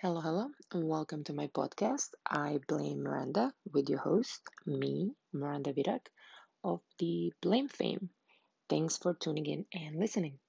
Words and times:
Hello, 0.00 0.22
hello, 0.22 0.48
and 0.72 0.88
welcome 0.88 1.22
to 1.24 1.34
my 1.34 1.48
podcast. 1.48 2.14
I 2.24 2.60
blame 2.66 3.02
Miranda 3.02 3.52
with 3.74 3.90
your 3.90 3.98
host, 3.98 4.40
me, 4.64 5.14
Miranda 5.34 5.74
Virak, 5.74 6.06
of 6.64 6.82
the 6.98 7.32
Blame 7.42 7.68
fame. 7.68 8.10
Thanks 8.68 8.98
for 8.98 9.14
tuning 9.14 9.46
in 9.46 9.66
and 9.72 9.96
listening. 9.98 10.40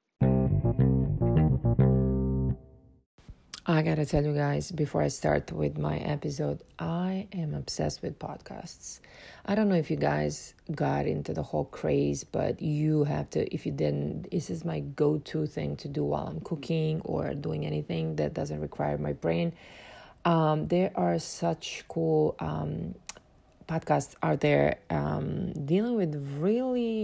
I 3.70 3.82
gotta 3.82 4.06
tell 4.06 4.24
you 4.24 4.34
guys 4.34 4.72
before 4.72 5.02
I 5.02 5.10
start 5.10 5.52
with 5.52 5.78
my 5.78 5.98
episode, 5.98 6.62
I 6.80 7.28
am 7.34 7.54
obsessed 7.54 8.02
with 8.02 8.18
podcasts. 8.18 9.02
I 9.46 9.55
don't 9.55 9.68
know 9.68 9.76
if 9.76 9.91
you 9.91 9.98
guys 9.98 10.54
got 10.73 11.05
into 11.05 11.34
the 11.34 11.44
whole 11.44 11.66
craze, 11.66 12.23
but 12.23 12.62
you 12.62 13.04
have 13.04 13.30
to, 13.32 13.54
if 13.54 13.66
you 13.66 13.73
didn't, 13.73 14.32
this 14.32 14.50
is 14.50 14.64
my 14.64 14.80
go 14.80 15.18
to 15.18 15.45
thing 15.48 15.76
to 15.77 15.90
do 15.90 16.05
while 16.05 16.27
I'm 16.27 16.40
cooking 16.40 17.02
or 17.02 17.34
doing 17.34 17.66
anything 17.66 18.16
that 18.16 18.34
doesn't 18.34 18.62
require 18.62 18.98
my 18.98 19.12
brain. 19.12 19.52
Um, 20.23 20.70
there 20.70 20.94
are 20.95 21.20
such 21.20 21.84
cool 21.90 22.38
um, 22.40 22.95
podcasts 23.68 24.16
out 24.23 24.40
there 24.40 24.77
um, 24.90 25.52
dealing 25.66 25.95
with 25.95 26.16
really 26.40 26.97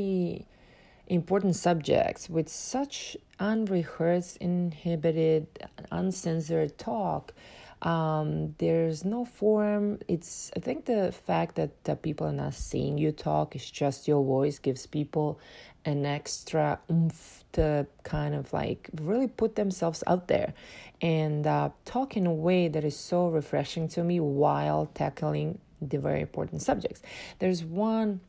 important 1.14 1.56
subjects 1.56 2.30
with 2.30 2.50
such 2.50 3.16
unrehearsed, 3.40 4.38
inhibited, 4.38 5.48
uncensored 5.92 6.78
talk. 6.78 7.34
Um, 7.82 8.56
there's 8.60 9.04
no 9.04 9.26
form. 9.26 10.00
It's 10.08 10.52
I 10.56 10.60
think 10.60 10.86
the 10.86 11.12
fact 11.12 11.56
that 11.56 11.84
the 11.84 11.96
people 11.96 12.28
are 12.28 12.34
not 12.34 12.54
seeing 12.54 12.98
you 12.98 13.12
talk, 13.12 13.56
it's 13.56 13.70
just 13.70 14.08
your 14.08 14.24
voice 14.24 14.58
gives 14.58 14.86
people 14.88 15.40
an 15.86 16.06
extra 16.06 16.80
oomph 16.90 17.44
to 17.52 17.86
kind 18.04 18.34
of 18.34 18.54
like 18.54 18.90
really 19.02 19.28
put 19.28 19.56
themselves 19.56 20.02
out 20.08 20.30
there 20.30 20.54
and 21.02 21.46
uh, 21.46 21.70
talk 21.84 22.16
in 22.16 22.26
a 22.26 22.34
way 22.34 22.70
that 22.70 22.86
is 22.86 22.96
so 22.96 23.28
refreshing 23.28 23.90
to 23.90 24.04
me 24.04 24.20
while 24.20 24.90
tackling 24.94 25.60
the 25.82 25.98
very 25.98 26.22
important 26.22 26.62
subjects. 26.62 27.02
There's 27.40 27.64
one 27.66 28.22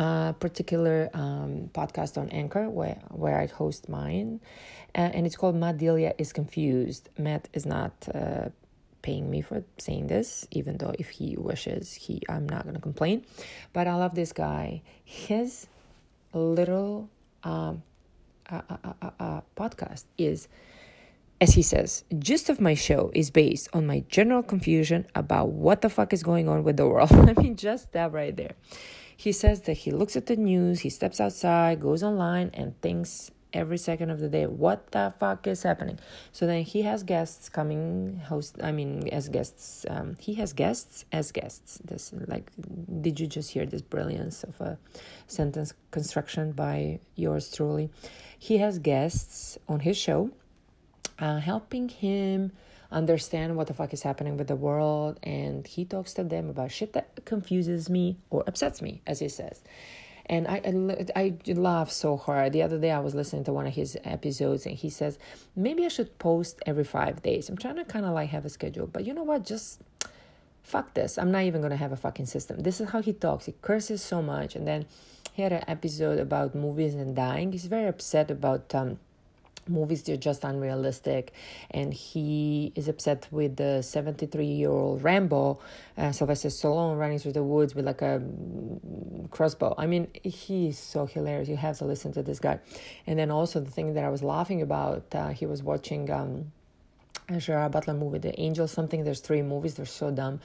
uh, 0.00 0.32
particular 0.32 1.10
um, 1.12 1.68
podcast 1.74 2.16
on 2.16 2.30
Anchor 2.30 2.70
where 2.70 2.98
where 3.10 3.38
I 3.38 3.46
host 3.46 3.86
mine, 3.86 4.40
uh, 4.94 5.12
and 5.12 5.26
it's 5.26 5.36
called 5.36 5.54
Matt 5.54 5.76
Delia 5.76 6.14
is 6.16 6.32
confused. 6.32 7.10
Matt 7.18 7.50
is 7.52 7.66
not 7.66 7.92
uh, 8.14 8.48
paying 9.02 9.30
me 9.30 9.42
for 9.42 9.62
saying 9.76 10.06
this, 10.06 10.48
even 10.52 10.78
though 10.78 10.94
if 10.98 11.10
he 11.10 11.36
wishes, 11.36 11.92
he 11.92 12.22
I'm 12.30 12.48
not 12.48 12.64
gonna 12.64 12.80
complain. 12.80 13.26
But 13.74 13.88
I 13.88 13.94
love 13.94 14.14
this 14.14 14.32
guy. 14.32 14.80
His 15.04 15.66
little 16.32 17.10
um, 17.44 17.82
podcast 18.48 20.04
is. 20.16 20.48
As 21.42 21.54
he 21.54 21.62
says, 21.62 22.04
gist 22.18 22.50
of 22.50 22.60
my 22.60 22.74
show 22.74 23.10
is 23.14 23.30
based 23.30 23.70
on 23.72 23.86
my 23.86 24.04
general 24.10 24.42
confusion 24.42 25.06
about 25.14 25.48
what 25.48 25.80
the 25.80 25.88
fuck 25.88 26.12
is 26.12 26.22
going 26.22 26.50
on 26.50 26.64
with 26.64 26.76
the 26.76 26.86
world. 26.86 27.10
I 27.12 27.32
mean, 27.32 27.56
just 27.56 27.92
that 27.92 28.12
right 28.12 28.36
there. 28.36 28.52
He 29.20 29.32
says 29.32 29.60
that 29.62 29.76
he 29.76 29.90
looks 29.90 30.16
at 30.16 30.24
the 30.24 30.36
news, 30.36 30.80
he 30.80 30.88
steps 30.88 31.20
outside, 31.20 31.78
goes 31.78 32.02
online, 32.02 32.50
and 32.54 32.80
thinks 32.80 33.30
every 33.52 33.76
second 33.76 34.08
of 34.08 34.18
the 34.18 34.30
day, 34.30 34.46
what 34.46 34.92
the 34.92 35.12
fuck 35.20 35.46
is 35.46 35.62
happening? 35.62 35.98
So 36.32 36.46
then 36.46 36.62
he 36.62 36.80
has 36.88 37.02
guests 37.02 37.50
coming, 37.50 38.22
host, 38.24 38.56
I 38.62 38.72
mean, 38.72 39.10
as 39.12 39.28
guests. 39.28 39.84
Um, 39.90 40.16
he 40.18 40.32
has 40.36 40.54
guests 40.54 41.04
as 41.12 41.32
guests. 41.32 41.82
This, 41.84 42.14
like, 42.28 42.50
did 43.02 43.20
you 43.20 43.26
just 43.26 43.50
hear 43.50 43.66
this 43.66 43.82
brilliance 43.82 44.42
of 44.42 44.58
a 44.58 44.78
sentence 45.26 45.74
construction 45.90 46.52
by 46.52 47.00
yours 47.14 47.52
truly? 47.52 47.90
He 48.38 48.56
has 48.56 48.78
guests 48.78 49.58
on 49.68 49.80
his 49.80 49.98
show, 49.98 50.30
uh, 51.18 51.40
helping 51.40 51.90
him 51.90 52.52
understand 52.92 53.56
what 53.56 53.66
the 53.66 53.74
fuck 53.74 53.92
is 53.92 54.02
happening 54.02 54.36
with 54.36 54.48
the 54.48 54.56
world 54.56 55.18
and 55.22 55.66
he 55.66 55.84
talks 55.84 56.12
to 56.14 56.24
them 56.24 56.50
about 56.50 56.72
shit 56.72 56.92
that 56.92 57.24
confuses 57.24 57.88
me 57.88 58.16
or 58.30 58.42
upsets 58.46 58.82
me 58.82 59.00
as 59.06 59.20
he 59.20 59.28
says 59.28 59.62
and 60.30 60.46
I, 60.46 60.62
I, 61.16 61.34
I 61.48 61.52
laugh 61.54 61.90
so 61.90 62.16
hard. 62.16 62.52
The 62.52 62.62
other 62.62 62.78
day 62.78 62.92
I 62.92 63.00
was 63.00 63.16
listening 63.16 63.42
to 63.44 63.52
one 63.52 63.66
of 63.66 63.74
his 63.74 63.98
episodes 64.04 64.64
and 64.64 64.76
he 64.76 64.88
says, 64.88 65.18
maybe 65.56 65.84
I 65.84 65.88
should 65.88 66.20
post 66.20 66.60
every 66.64 66.84
five 66.84 67.20
days. 67.20 67.48
I'm 67.48 67.58
trying 67.58 67.74
to 67.76 67.84
kind 67.84 68.06
of 68.06 68.12
like 68.12 68.30
have 68.30 68.44
a 68.44 68.48
schedule, 68.48 68.86
but 68.86 69.04
you 69.04 69.12
know 69.12 69.24
what? 69.24 69.44
Just 69.44 69.80
fuck 70.62 70.94
this. 70.94 71.18
I'm 71.18 71.32
not 71.32 71.42
even 71.42 71.60
going 71.60 71.72
to 71.72 71.76
have 71.76 71.90
a 71.90 71.96
fucking 71.96 72.26
system. 72.26 72.60
This 72.60 72.80
is 72.80 72.90
how 72.90 73.02
he 73.02 73.12
talks. 73.12 73.46
He 73.46 73.54
curses 73.60 74.02
so 74.02 74.22
much. 74.22 74.54
And 74.54 74.68
then 74.68 74.86
he 75.32 75.42
had 75.42 75.52
an 75.52 75.64
episode 75.66 76.20
about 76.20 76.54
movies 76.54 76.94
and 76.94 77.16
dying. 77.16 77.50
He's 77.50 77.66
very 77.66 77.88
upset 77.88 78.30
about, 78.30 78.72
um, 78.72 79.00
movies 79.68 80.02
they're 80.02 80.16
just 80.16 80.44
unrealistic. 80.44 81.32
And 81.70 81.92
he 81.92 82.72
is 82.74 82.88
upset 82.88 83.28
with 83.30 83.56
the 83.56 83.82
73 83.82 84.44
year 84.44 84.70
old 84.70 85.02
rambo 85.02 85.58
uh, 85.96 86.12
sylvester 86.12 86.48
stallone 86.48 86.98
running 86.98 87.18
through 87.18 87.32
the 87.32 87.42
woods 87.42 87.74
with 87.74 87.86
like 87.86 88.02
a 88.02 88.22
crossbow. 89.30 89.74
I 89.78 89.86
mean 89.86 90.08
he's 90.22 90.78
so 90.78 91.06
hilarious. 91.06 91.48
You 91.48 91.56
have 91.56 91.78
to 91.78 91.84
listen 91.84 92.12
to 92.12 92.22
this 92.22 92.38
guy. 92.38 92.60
And 93.06 93.18
then 93.18 93.30
also 93.30 93.60
the 93.60 93.70
thing 93.70 93.94
that 93.94 94.04
i 94.04 94.08
was 94.08 94.22
laughing 94.22 94.62
about 94.62 95.04
uh, 95.14 95.28
he 95.28 95.46
was 95.46 95.62
watching 95.62 96.10
um 96.10 96.52
Gerard 97.38 97.72
Butler 97.72 97.94
movie, 97.94 98.18
The 98.18 98.38
Angel 98.40 98.66
something. 98.66 99.04
There's 99.04 99.20
three 99.20 99.42
movies. 99.42 99.74
They're 99.74 99.86
so 99.86 100.10
dumb, 100.10 100.40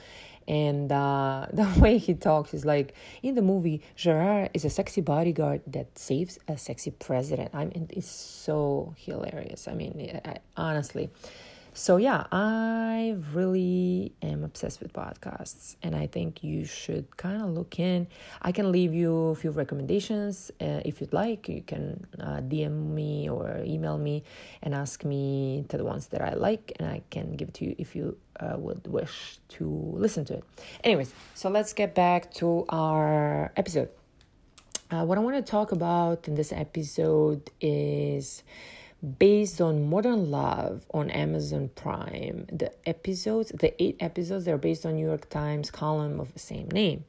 and 0.48 0.90
uh, 0.92 1.46
the 1.52 1.66
way 1.80 1.98
he 1.98 2.14
talks 2.14 2.54
is 2.54 2.64
like 2.64 2.94
in 3.22 3.34
the 3.34 3.42
movie 3.42 3.82
gerard 3.94 4.50
is 4.54 4.64
a 4.64 4.70
sexy 4.70 5.00
bodyguard 5.00 5.62
that 5.66 5.98
saves 5.98 6.38
a 6.48 6.56
sexy 6.56 6.90
president. 6.90 7.50
I 7.54 7.64
mean 7.66 7.86
it's 7.90 8.08
so 8.08 8.94
hilarious. 8.96 9.68
I 9.68 9.74
mean 9.74 10.20
I, 10.24 10.36
honestly 10.56 11.10
so 11.76 11.98
yeah 11.98 12.24
i 12.32 13.14
really 13.34 14.10
am 14.22 14.44
obsessed 14.44 14.80
with 14.80 14.90
podcasts 14.94 15.76
and 15.82 15.94
i 15.94 16.06
think 16.06 16.42
you 16.42 16.64
should 16.64 17.04
kind 17.18 17.42
of 17.42 17.50
look 17.50 17.78
in. 17.78 18.06
I 18.40 18.50
can 18.50 18.72
leave 18.72 18.94
you 18.94 19.14
a 19.28 19.34
few 19.34 19.50
recommendations 19.50 20.50
uh, 20.58 20.80
if 20.86 21.00
you'd 21.00 21.12
like. 21.12 21.50
You 21.50 21.60
can 21.60 22.06
uh, 22.18 22.40
dm 22.40 22.94
me 22.94 23.28
or 23.28 23.60
email 23.62 23.98
me 23.98 24.24
and 24.62 24.74
ask 24.74 25.04
me 25.04 25.66
to 25.68 25.76
the 25.76 25.84
ones 25.84 26.06
that 26.08 26.22
i 26.22 26.32
like 26.32 26.72
and 26.78 26.88
i 26.88 27.02
can 27.10 27.36
give 27.36 27.48
it 27.48 27.54
to 27.54 27.66
you 27.66 27.74
if 27.76 27.94
you 27.94 28.16
uh, 28.40 28.56
would 28.56 28.86
wish 28.86 29.38
to 29.48 29.64
listen 29.94 30.24
to 30.24 30.34
it. 30.38 30.44
Anyways 30.82 31.12
so 31.34 31.50
let's 31.50 31.74
get 31.74 31.94
back 31.94 32.32
to 32.34 32.64
our 32.70 33.52
episode. 33.54 33.90
Uh, 34.90 35.04
what 35.04 35.18
i 35.18 35.20
want 35.20 35.36
to 35.36 35.42
talk 35.42 35.72
about 35.72 36.26
in 36.26 36.36
this 36.36 36.52
episode 36.52 37.50
is 37.60 38.42
based 39.06 39.60
on 39.60 39.88
Modern 39.88 40.30
Love 40.30 40.84
on 40.92 41.10
Amazon 41.10 41.70
Prime. 41.74 42.46
The 42.52 42.72
episodes, 42.88 43.52
the 43.54 43.80
eight 43.82 43.96
episodes, 44.00 44.44
they're 44.44 44.58
based 44.58 44.84
on 44.84 44.96
New 44.96 45.06
York 45.06 45.28
Times 45.28 45.70
column 45.70 46.18
of 46.18 46.32
the 46.32 46.38
same 46.38 46.68
name. 46.70 47.04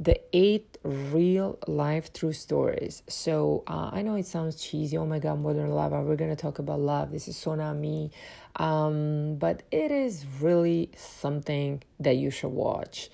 The 0.00 0.20
eight 0.32 0.78
real 0.82 1.58
life 1.66 2.12
true 2.12 2.32
stories. 2.32 3.02
So 3.08 3.62
uh, 3.66 3.90
I 3.92 4.02
know 4.02 4.16
it 4.16 4.26
sounds 4.26 4.56
cheesy. 4.56 4.96
Oh 4.96 5.06
my 5.06 5.18
God, 5.18 5.40
Modern 5.40 5.70
Love. 5.70 5.92
We're 5.92 6.16
gonna 6.16 6.34
talk 6.34 6.58
about 6.58 6.80
love. 6.80 7.12
This 7.12 7.28
is 7.28 7.36
so 7.36 7.54
not 7.54 7.74
me. 7.76 8.10
Um, 8.56 9.36
but 9.36 9.62
it 9.70 9.90
is 9.90 10.24
really 10.40 10.90
something 10.96 11.82
that 12.00 12.16
you 12.16 12.30
should 12.30 12.52
watch. 12.52 13.10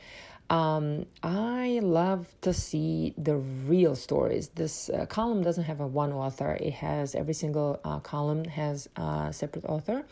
Um, 0.50 1.06
I 1.22 1.78
love 1.80 2.26
to 2.40 2.52
see 2.52 3.14
the 3.16 3.36
real 3.36 3.94
stories. 3.94 4.48
This 4.48 4.90
uh, 4.90 5.06
column 5.06 5.44
doesn't 5.44 5.62
have 5.62 5.78
a 5.78 5.86
one 5.86 6.12
author. 6.12 6.58
It 6.60 6.72
has 6.72 7.14
every 7.14 7.34
single 7.34 7.78
uh, 7.84 8.00
column 8.00 8.44
has 8.46 8.88
a 8.96 9.28
separate 9.32 9.64
author, 9.64 10.04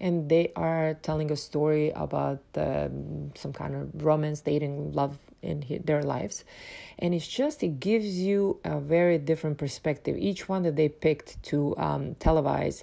and 0.00 0.28
they 0.28 0.50
are 0.56 0.94
telling 0.94 1.30
a 1.30 1.36
story 1.36 1.92
about 1.94 2.40
um, 2.56 3.30
some 3.36 3.52
kind 3.52 3.76
of 3.76 4.04
romance, 4.04 4.40
dating, 4.40 4.92
love 4.92 5.16
in 5.42 5.64
their 5.84 6.02
lives, 6.02 6.42
and 6.98 7.14
it's 7.14 7.28
just 7.28 7.62
it 7.62 7.78
gives 7.78 8.18
you 8.18 8.58
a 8.64 8.80
very 8.80 9.18
different 9.18 9.58
perspective. 9.58 10.16
Each 10.18 10.48
one 10.48 10.64
that 10.64 10.74
they 10.74 10.88
picked 10.88 11.40
to 11.44 11.76
um, 11.76 12.16
televise 12.16 12.82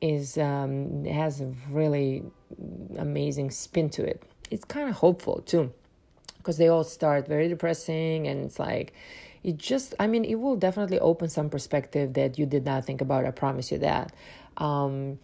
is 0.00 0.38
um, 0.38 1.04
has 1.06 1.40
a 1.40 1.52
really 1.70 2.22
amazing 2.96 3.50
spin 3.50 3.90
to 3.90 4.04
it. 4.04 4.22
It's 4.48 4.64
kind 4.64 4.88
of 4.88 4.94
hopeful 4.94 5.42
too 5.44 5.72
because 6.42 6.58
they 6.58 6.68
all 6.68 6.84
start 6.84 7.28
very 7.28 7.48
depressing 7.48 8.26
and 8.26 8.44
it's 8.44 8.58
like 8.58 8.92
it 9.44 9.56
just 9.58 9.94
i 10.00 10.06
mean 10.06 10.24
it 10.24 10.34
will 10.36 10.56
definitely 10.56 10.98
open 10.98 11.28
some 11.28 11.48
perspective 11.48 12.14
that 12.14 12.38
you 12.38 12.46
did 12.46 12.64
not 12.64 12.84
think 12.84 13.00
about 13.00 13.24
i 13.24 13.30
promise 13.30 13.70
you 13.70 13.78
that. 13.78 14.12
Um, 14.56 15.18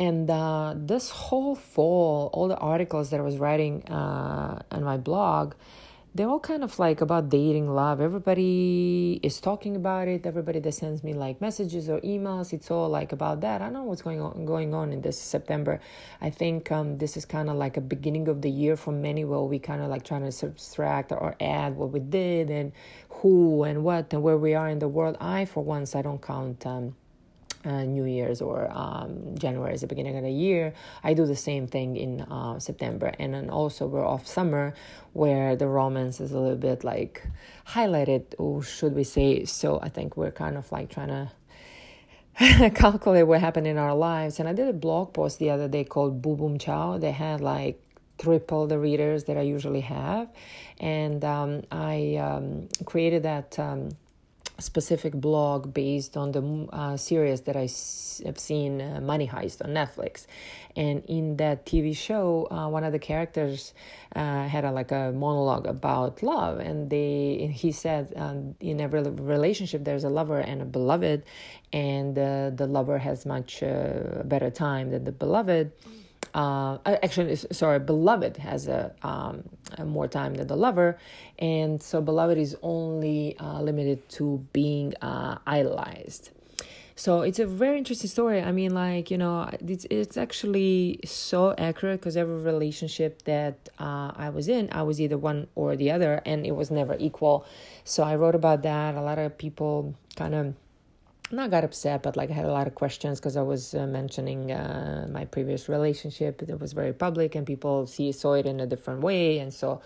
and 0.00 0.30
uh, 0.30 0.74
this 0.76 1.10
whole 1.10 1.54
fall 1.54 2.30
all 2.32 2.48
the 2.48 2.56
articles 2.56 3.10
that 3.10 3.20
i 3.20 3.22
was 3.22 3.36
writing 3.36 3.84
uh, 3.88 4.62
on 4.70 4.82
my 4.84 4.96
blog 4.96 5.54
they're 6.14 6.28
all 6.28 6.40
kind 6.40 6.64
of 6.64 6.78
like 6.78 7.00
about 7.00 7.28
dating 7.28 7.68
love. 7.74 8.00
Everybody 8.00 9.20
is 9.22 9.40
talking 9.40 9.76
about 9.76 10.08
it. 10.08 10.26
Everybody 10.26 10.58
that 10.60 10.72
sends 10.72 11.04
me 11.04 11.12
like 11.12 11.40
messages 11.40 11.88
or 11.88 12.00
emails 12.00 12.52
it's 12.52 12.70
all 12.70 12.88
like 12.88 13.12
about 13.12 13.40
that. 13.42 13.60
I 13.60 13.64
don't 13.66 13.74
know 13.74 13.84
what's 13.84 14.02
going 14.02 14.20
on 14.20 14.44
going 14.44 14.74
on 14.74 14.92
in 14.92 15.02
this 15.02 15.20
september. 15.20 15.80
I 16.20 16.30
think 16.30 16.72
um, 16.72 16.98
this 16.98 17.16
is 17.16 17.24
kind 17.24 17.50
of 17.50 17.56
like 17.56 17.76
a 17.76 17.80
beginning 17.80 18.28
of 18.28 18.42
the 18.42 18.50
year 18.50 18.76
for 18.76 18.92
many 18.92 19.24
where 19.24 19.40
we 19.40 19.58
kind 19.58 19.82
of 19.82 19.90
like 19.90 20.04
trying 20.04 20.24
to 20.24 20.32
subtract 20.32 21.12
or 21.12 21.36
add 21.40 21.76
what 21.76 21.90
we 21.90 22.00
did 22.00 22.50
and 22.50 22.72
who 23.08 23.64
and 23.64 23.84
what 23.84 24.12
and 24.12 24.22
where 24.22 24.38
we 24.38 24.54
are 24.54 24.68
in 24.68 24.78
the 24.78 24.88
world. 24.88 25.16
I 25.20 25.44
for 25.44 25.62
once 25.62 25.94
i 25.94 26.02
don't 26.02 26.22
count 26.22 26.66
um, 26.66 26.94
uh, 27.64 27.82
New 27.84 28.04
Year's 28.04 28.40
or 28.40 28.70
um, 28.70 29.34
January 29.38 29.74
is 29.74 29.80
the 29.80 29.86
beginning 29.86 30.16
of 30.16 30.22
the 30.22 30.30
year. 30.30 30.72
I 31.02 31.14
do 31.14 31.26
the 31.26 31.36
same 31.36 31.66
thing 31.66 31.96
in 31.96 32.22
uh, 32.22 32.58
September, 32.58 33.14
and 33.18 33.34
then 33.34 33.50
also 33.50 33.86
we're 33.86 34.06
off 34.06 34.26
summer, 34.26 34.74
where 35.12 35.56
the 35.56 35.66
romance 35.66 36.20
is 36.20 36.32
a 36.32 36.38
little 36.38 36.56
bit 36.56 36.84
like 36.84 37.22
highlighted, 37.66 38.34
or 38.38 38.62
should 38.62 38.94
we 38.94 39.04
say? 39.04 39.44
So 39.44 39.80
I 39.82 39.88
think 39.88 40.16
we're 40.16 40.30
kind 40.30 40.56
of 40.56 40.70
like 40.70 40.90
trying 40.90 41.08
to 42.38 42.70
calculate 42.70 43.26
what 43.26 43.40
happened 43.40 43.66
in 43.66 43.78
our 43.78 43.94
lives. 43.94 44.38
And 44.38 44.48
I 44.48 44.52
did 44.52 44.68
a 44.68 44.72
blog 44.72 45.12
post 45.12 45.38
the 45.38 45.50
other 45.50 45.68
day 45.68 45.84
called 45.84 46.22
Boo 46.22 46.36
Boom 46.36 46.58
Chow. 46.58 46.98
They 46.98 47.12
had 47.12 47.40
like 47.40 47.82
triple 48.18 48.66
the 48.66 48.78
readers 48.78 49.24
that 49.24 49.36
I 49.36 49.42
usually 49.42 49.80
have, 49.82 50.28
and 50.80 51.24
um, 51.24 51.62
I 51.70 52.16
um, 52.16 52.68
created 52.84 53.22
that 53.24 53.58
um, 53.58 53.90
specific 54.60 55.12
blog 55.14 55.72
based 55.72 56.16
on 56.16 56.32
the 56.32 56.68
uh, 56.72 56.96
series 56.96 57.42
that 57.42 57.56
I 57.56 57.68
have 58.26 58.38
seen, 58.38 58.80
uh, 58.80 59.00
Money 59.00 59.26
Heist, 59.26 59.64
on 59.64 59.70
Netflix. 59.70 60.26
And 60.76 61.04
in 61.06 61.36
that 61.36 61.64
TV 61.64 61.96
show, 61.96 62.48
uh, 62.50 62.68
one 62.68 62.84
of 62.84 62.92
the 62.92 62.98
characters 62.98 63.74
uh, 64.14 64.46
had 64.46 64.64
a, 64.64 64.72
like 64.72 64.90
a 64.90 65.12
monologue 65.12 65.66
about 65.66 66.22
love, 66.22 66.58
and 66.58 66.90
they 66.90 67.50
he 67.52 67.72
said 67.72 68.12
um, 68.16 68.54
in 68.60 68.80
every 68.80 69.02
relationship 69.02 69.84
there's 69.84 70.04
a 70.04 70.08
lover 70.08 70.38
and 70.38 70.62
a 70.62 70.64
beloved, 70.64 71.24
and 71.72 72.18
uh, 72.18 72.50
the 72.50 72.66
lover 72.66 72.98
has 72.98 73.26
much 73.26 73.60
better 73.60 74.50
time 74.50 74.90
than 74.90 75.04
the 75.04 75.12
beloved 75.12 75.72
uh, 76.34 76.78
actually, 76.86 77.36
sorry, 77.36 77.78
beloved 77.78 78.36
has 78.36 78.68
a, 78.68 78.94
um, 79.02 79.42
a, 79.76 79.84
more 79.84 80.06
time 80.06 80.34
than 80.34 80.46
the 80.46 80.56
lover, 80.56 80.98
and 81.38 81.82
so 81.82 82.00
beloved 82.00 82.38
is 82.38 82.56
only 82.62 83.36
uh, 83.38 83.60
limited 83.60 84.08
to 84.10 84.44
being 84.52 84.94
uh, 85.00 85.38
idolized. 85.46 86.30
So 86.96 87.22
it's 87.22 87.38
a 87.38 87.46
very 87.46 87.78
interesting 87.78 88.10
story. 88.10 88.42
I 88.42 88.50
mean, 88.50 88.74
like 88.74 89.10
you 89.10 89.18
know, 89.18 89.48
it's 89.66 89.86
it's 89.88 90.16
actually 90.16 91.00
so 91.04 91.54
accurate 91.56 92.00
because 92.00 92.16
every 92.16 92.38
relationship 92.38 93.22
that 93.22 93.68
uh, 93.78 94.10
I 94.16 94.30
was 94.30 94.48
in, 94.48 94.68
I 94.72 94.82
was 94.82 95.00
either 95.00 95.16
one 95.16 95.46
or 95.54 95.76
the 95.76 95.92
other, 95.92 96.20
and 96.26 96.44
it 96.44 96.56
was 96.56 96.70
never 96.70 96.96
equal. 96.98 97.46
So 97.84 98.02
I 98.02 98.16
wrote 98.16 98.34
about 98.34 98.62
that. 98.62 98.96
A 98.96 99.00
lot 99.00 99.18
of 99.18 99.38
people 99.38 99.94
kind 100.16 100.34
of 100.34 100.54
not 101.30 101.50
got 101.50 101.64
upset, 101.64 102.02
but 102.02 102.16
like 102.16 102.30
I 102.30 102.32
had 102.32 102.44
a 102.44 102.52
lot 102.52 102.66
of 102.66 102.74
questions 102.74 103.20
because 103.20 103.36
I 103.36 103.42
was 103.42 103.74
uh, 103.74 103.86
mentioning 103.86 104.52
uh, 104.52 105.08
my 105.10 105.24
previous 105.26 105.68
relationship. 105.68 106.42
It 106.42 106.60
was 106.60 106.72
very 106.72 106.92
public, 106.92 107.34
and 107.34 107.46
people 107.46 107.86
see 107.86 108.12
saw 108.12 108.34
it 108.34 108.46
in 108.46 108.60
a 108.60 108.66
different 108.66 109.00
way, 109.00 109.38
and 109.38 109.52
so 109.52 109.80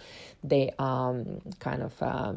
they 0.44 0.72
um, 0.78 1.40
kind 1.58 1.82
of 1.82 2.02
uh, 2.02 2.34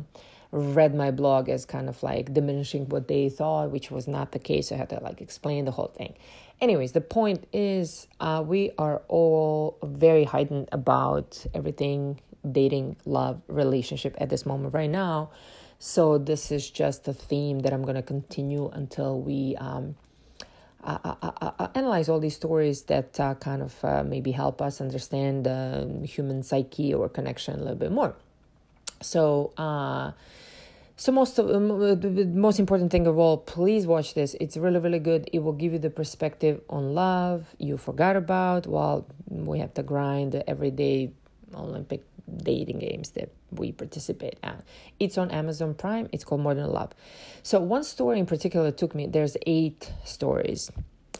read 0.51 0.95
my 0.95 1.11
blog 1.11 1.49
as 1.49 1.65
kind 1.65 1.89
of 1.89 2.01
like 2.01 2.33
diminishing 2.33 2.87
what 2.89 3.07
they 3.07 3.29
thought, 3.29 3.71
which 3.71 3.91
was 3.91 4.07
not 4.07 4.31
the 4.31 4.39
case. 4.39 4.71
I 4.71 4.75
had 4.75 4.89
to 4.89 4.99
like 5.01 5.21
explain 5.21 5.65
the 5.65 5.71
whole 5.71 5.93
thing. 5.95 6.15
Anyways, 6.61 6.93
the 6.93 7.01
point 7.01 7.45
is, 7.51 8.07
uh, 8.19 8.43
we 8.45 8.71
are 8.77 9.01
all 9.07 9.77
very 9.83 10.23
heightened 10.23 10.69
about 10.71 11.45
everything 11.53 12.21
dating, 12.49 12.95
love, 13.05 13.41
relationship 13.47 14.15
at 14.19 14.29
this 14.29 14.45
moment 14.45 14.73
right 14.73 14.89
now 14.89 15.31
so 15.85 16.17
this 16.17 16.51
is 16.51 16.67
just 16.71 17.07
a 17.07 17.13
theme 17.13 17.59
that 17.59 17.71
I'm 17.71 17.83
going 17.83 17.95
to 17.95 18.01
continue 18.01 18.71
until 18.73 19.21
we 19.21 19.55
um, 19.57 19.95
uh, 20.83 20.97
uh, 21.03 21.31
uh, 21.59 21.67
analyze 21.75 22.09
all 22.09 22.19
these 22.19 22.35
stories 22.35 22.81
that 22.85 23.13
kind 23.39 23.61
of 23.61 24.07
maybe 24.07 24.31
help 24.31 24.63
us 24.63 24.81
understand 24.81 25.45
the 25.45 26.01
human 26.03 26.41
psyche 26.41 26.91
or 26.91 27.07
connection 27.07 27.53
a 27.53 27.57
little 27.59 27.75
bit 27.75 27.91
more. 27.91 28.15
So. 29.01 29.53
So 30.97 31.11
most 31.11 31.37
of 31.39 31.49
the 31.49 32.25
most 32.33 32.57
important 32.57 32.89
thing 32.89 33.05
of 33.05 33.17
all, 33.17 33.35
please 33.35 33.85
watch 33.85 34.13
this. 34.13 34.33
It's 34.39 34.55
really 34.55 34.79
really 34.79 34.99
good. 34.99 35.29
It 35.33 35.39
will 35.39 35.51
give 35.51 35.73
you 35.73 35.79
the 35.79 35.89
perspective 35.89 36.61
on 36.69 36.95
love 36.95 37.53
you 37.59 37.75
forgot 37.75 38.15
about 38.15 38.65
while 38.65 39.05
we 39.27 39.59
have 39.59 39.73
to 39.73 39.83
grind 39.83 40.41
every 40.47 40.71
day 40.71 41.11
Olympic 41.53 42.01
dating 42.43 42.79
games 42.79 43.11
that 43.11 43.29
we 43.51 43.71
participate 43.71 44.37
at. 44.43 44.63
It's 44.99 45.17
on 45.17 45.31
Amazon 45.31 45.73
Prime. 45.73 46.09
It's 46.11 46.23
called 46.23 46.41
Modern 46.41 46.71
Love. 46.71 46.93
So 47.43 47.59
one 47.59 47.83
story 47.83 48.19
in 48.19 48.25
particular 48.25 48.71
took 48.71 48.95
me. 48.95 49.07
There's 49.07 49.37
eight 49.45 49.91
stories. 50.03 50.71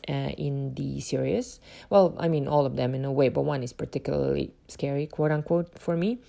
Uh, 0.07 0.29
in 0.37 0.71
the 0.75 0.99
series, 0.99 1.59
well, 1.89 2.15
I 2.19 2.27
mean 2.27 2.47
all 2.47 2.67
of 2.67 2.75
them 2.75 2.93
in 2.93 3.03
a 3.05 3.11
way, 3.11 3.27
but 3.29 3.41
one 3.41 3.63
is 3.63 3.73
particularly 3.73 4.51
scary, 4.67 5.07
quote 5.07 5.31
unquote, 5.31 5.79
for 5.79 5.97
me, 5.97 6.19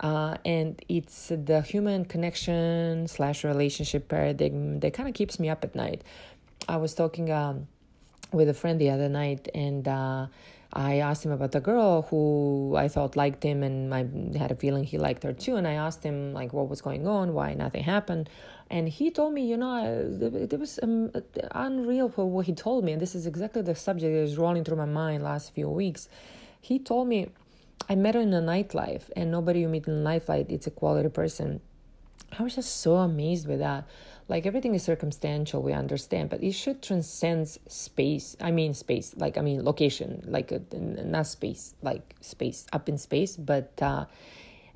uh, 0.00 0.38
and 0.46 0.82
it's 0.88 1.28
the 1.28 1.60
human 1.60 2.06
connection 2.06 3.06
slash 3.06 3.44
relationship 3.44 4.08
paradigm 4.08 4.80
that 4.80 4.94
kind 4.94 5.06
of 5.06 5.14
keeps 5.14 5.38
me 5.38 5.50
up 5.50 5.64
at 5.64 5.74
night. 5.74 6.00
I 6.66 6.78
was 6.78 6.94
talking 6.94 7.30
um, 7.30 7.68
with 8.32 8.48
a 8.48 8.54
friend 8.54 8.80
the 8.80 8.88
other 8.88 9.10
night, 9.10 9.48
and 9.54 9.86
uh, 9.86 10.28
I 10.76 10.96
asked 10.98 11.24
him 11.24 11.32
about 11.32 11.52
the 11.52 11.60
girl 11.60 12.02
who 12.02 12.74
I 12.76 12.88
thought 12.88 13.16
liked 13.16 13.42
him, 13.42 13.62
and 13.62 13.94
I 13.94 14.06
had 14.36 14.52
a 14.52 14.54
feeling 14.54 14.84
he 14.84 14.98
liked 14.98 15.22
her 15.22 15.32
too. 15.32 15.56
And 15.56 15.66
I 15.66 15.72
asked 15.72 16.02
him 16.02 16.34
like 16.34 16.52
what 16.52 16.68
was 16.68 16.82
going 16.82 17.08
on, 17.08 17.32
why 17.32 17.54
nothing 17.54 17.82
happened, 17.82 18.28
and 18.68 18.86
he 18.86 19.10
told 19.10 19.32
me, 19.32 19.46
you 19.46 19.56
know, 19.56 19.74
it 20.20 20.60
was 20.60 20.78
um, 20.82 21.10
unreal 21.52 22.10
for 22.10 22.26
what 22.26 22.44
he 22.44 22.52
told 22.52 22.84
me. 22.84 22.92
And 22.92 23.00
this 23.00 23.14
is 23.14 23.26
exactly 23.26 23.62
the 23.62 23.74
subject 23.74 24.12
that 24.12 24.18
is 24.18 24.36
rolling 24.36 24.64
through 24.64 24.76
my 24.76 24.84
mind 24.84 25.22
last 25.22 25.54
few 25.54 25.70
weeks. 25.70 26.10
He 26.60 26.78
told 26.78 27.08
me, 27.08 27.30
I 27.88 27.94
met 27.94 28.14
her 28.14 28.20
in 28.20 28.34
a 28.34 28.42
nightlife, 28.42 29.10
and 29.16 29.30
nobody 29.30 29.60
you 29.60 29.68
meet 29.68 29.86
in 29.86 29.94
a 29.94 30.04
nightlife, 30.04 30.50
it's 30.50 30.66
a 30.66 30.70
quality 30.70 31.08
person. 31.08 31.62
I 32.38 32.42
was 32.42 32.56
just 32.56 32.80
so 32.80 32.96
amazed 32.96 33.46
with 33.48 33.60
that 33.60 33.88
like 34.28 34.46
everything 34.46 34.74
is 34.74 34.82
circumstantial 34.82 35.62
we 35.62 35.72
understand 35.72 36.28
but 36.28 36.42
it 36.42 36.52
should 36.52 36.82
transcend 36.82 37.46
space 37.66 38.36
i 38.40 38.50
mean 38.50 38.74
space 38.74 39.14
like 39.16 39.38
i 39.38 39.40
mean 39.40 39.64
location 39.64 40.22
like 40.26 40.52
a, 40.52 40.56
uh, 40.56 40.78
not 41.04 41.26
space 41.26 41.74
like 41.82 42.14
space 42.20 42.66
up 42.72 42.88
in 42.88 42.98
space 42.98 43.36
but 43.36 43.72
uh, 43.82 44.04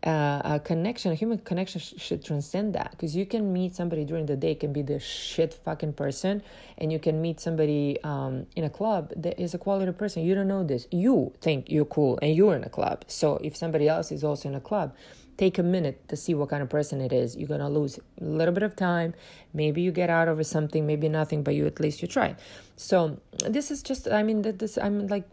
uh, 0.02 0.40
a 0.44 0.60
connection, 0.60 1.12
a 1.12 1.14
human 1.14 1.38
connection 1.38 1.80
sh- 1.80 1.94
should 1.98 2.24
transcend 2.24 2.74
that 2.74 2.90
because 2.92 3.14
you 3.14 3.26
can 3.26 3.52
meet 3.52 3.74
somebody 3.74 4.04
during 4.04 4.26
the 4.26 4.36
day, 4.36 4.54
can 4.54 4.72
be 4.72 4.82
the 4.82 4.98
shit 4.98 5.52
fucking 5.52 5.92
person, 5.92 6.42
and 6.78 6.90
you 6.92 6.98
can 6.98 7.20
meet 7.20 7.40
somebody 7.40 7.98
um, 8.02 8.46
in 8.56 8.64
a 8.64 8.70
club 8.70 9.12
that 9.16 9.38
is 9.38 9.52
a 9.52 9.58
quality 9.58 9.92
person. 9.92 10.24
You 10.24 10.34
don't 10.34 10.48
know 10.48 10.64
this. 10.64 10.86
You 10.90 11.32
think 11.40 11.70
you're 11.70 11.84
cool 11.84 12.18
and 12.22 12.34
you're 12.34 12.56
in 12.56 12.64
a 12.64 12.70
club. 12.70 13.04
So 13.08 13.36
if 13.42 13.56
somebody 13.56 13.88
else 13.88 14.10
is 14.10 14.24
also 14.24 14.48
in 14.48 14.54
a 14.54 14.60
club, 14.60 14.94
take 15.40 15.56
a 15.58 15.62
minute 15.62 15.96
to 16.10 16.16
see 16.16 16.34
what 16.34 16.50
kind 16.50 16.62
of 16.62 16.68
person 16.68 17.00
it 17.00 17.12
is. 17.12 17.34
You're 17.34 17.48
gonna 17.48 17.70
lose 17.70 17.98
a 18.20 18.24
little 18.40 18.52
bit 18.52 18.62
of 18.62 18.76
time. 18.76 19.14
Maybe 19.54 19.80
you 19.80 19.90
get 19.90 20.10
out 20.10 20.28
of 20.28 20.36
something, 20.46 20.86
maybe 20.86 21.08
nothing, 21.08 21.42
but 21.42 21.54
you 21.54 21.64
at 21.66 21.80
least 21.80 22.02
you 22.02 22.08
try. 22.08 22.36
So 22.76 23.18
this 23.56 23.70
is 23.70 23.82
just, 23.82 24.02
I 24.06 24.22
mean, 24.22 24.42
that 24.42 24.58
this 24.58 24.76
I'm 24.76 25.06
like 25.06 25.26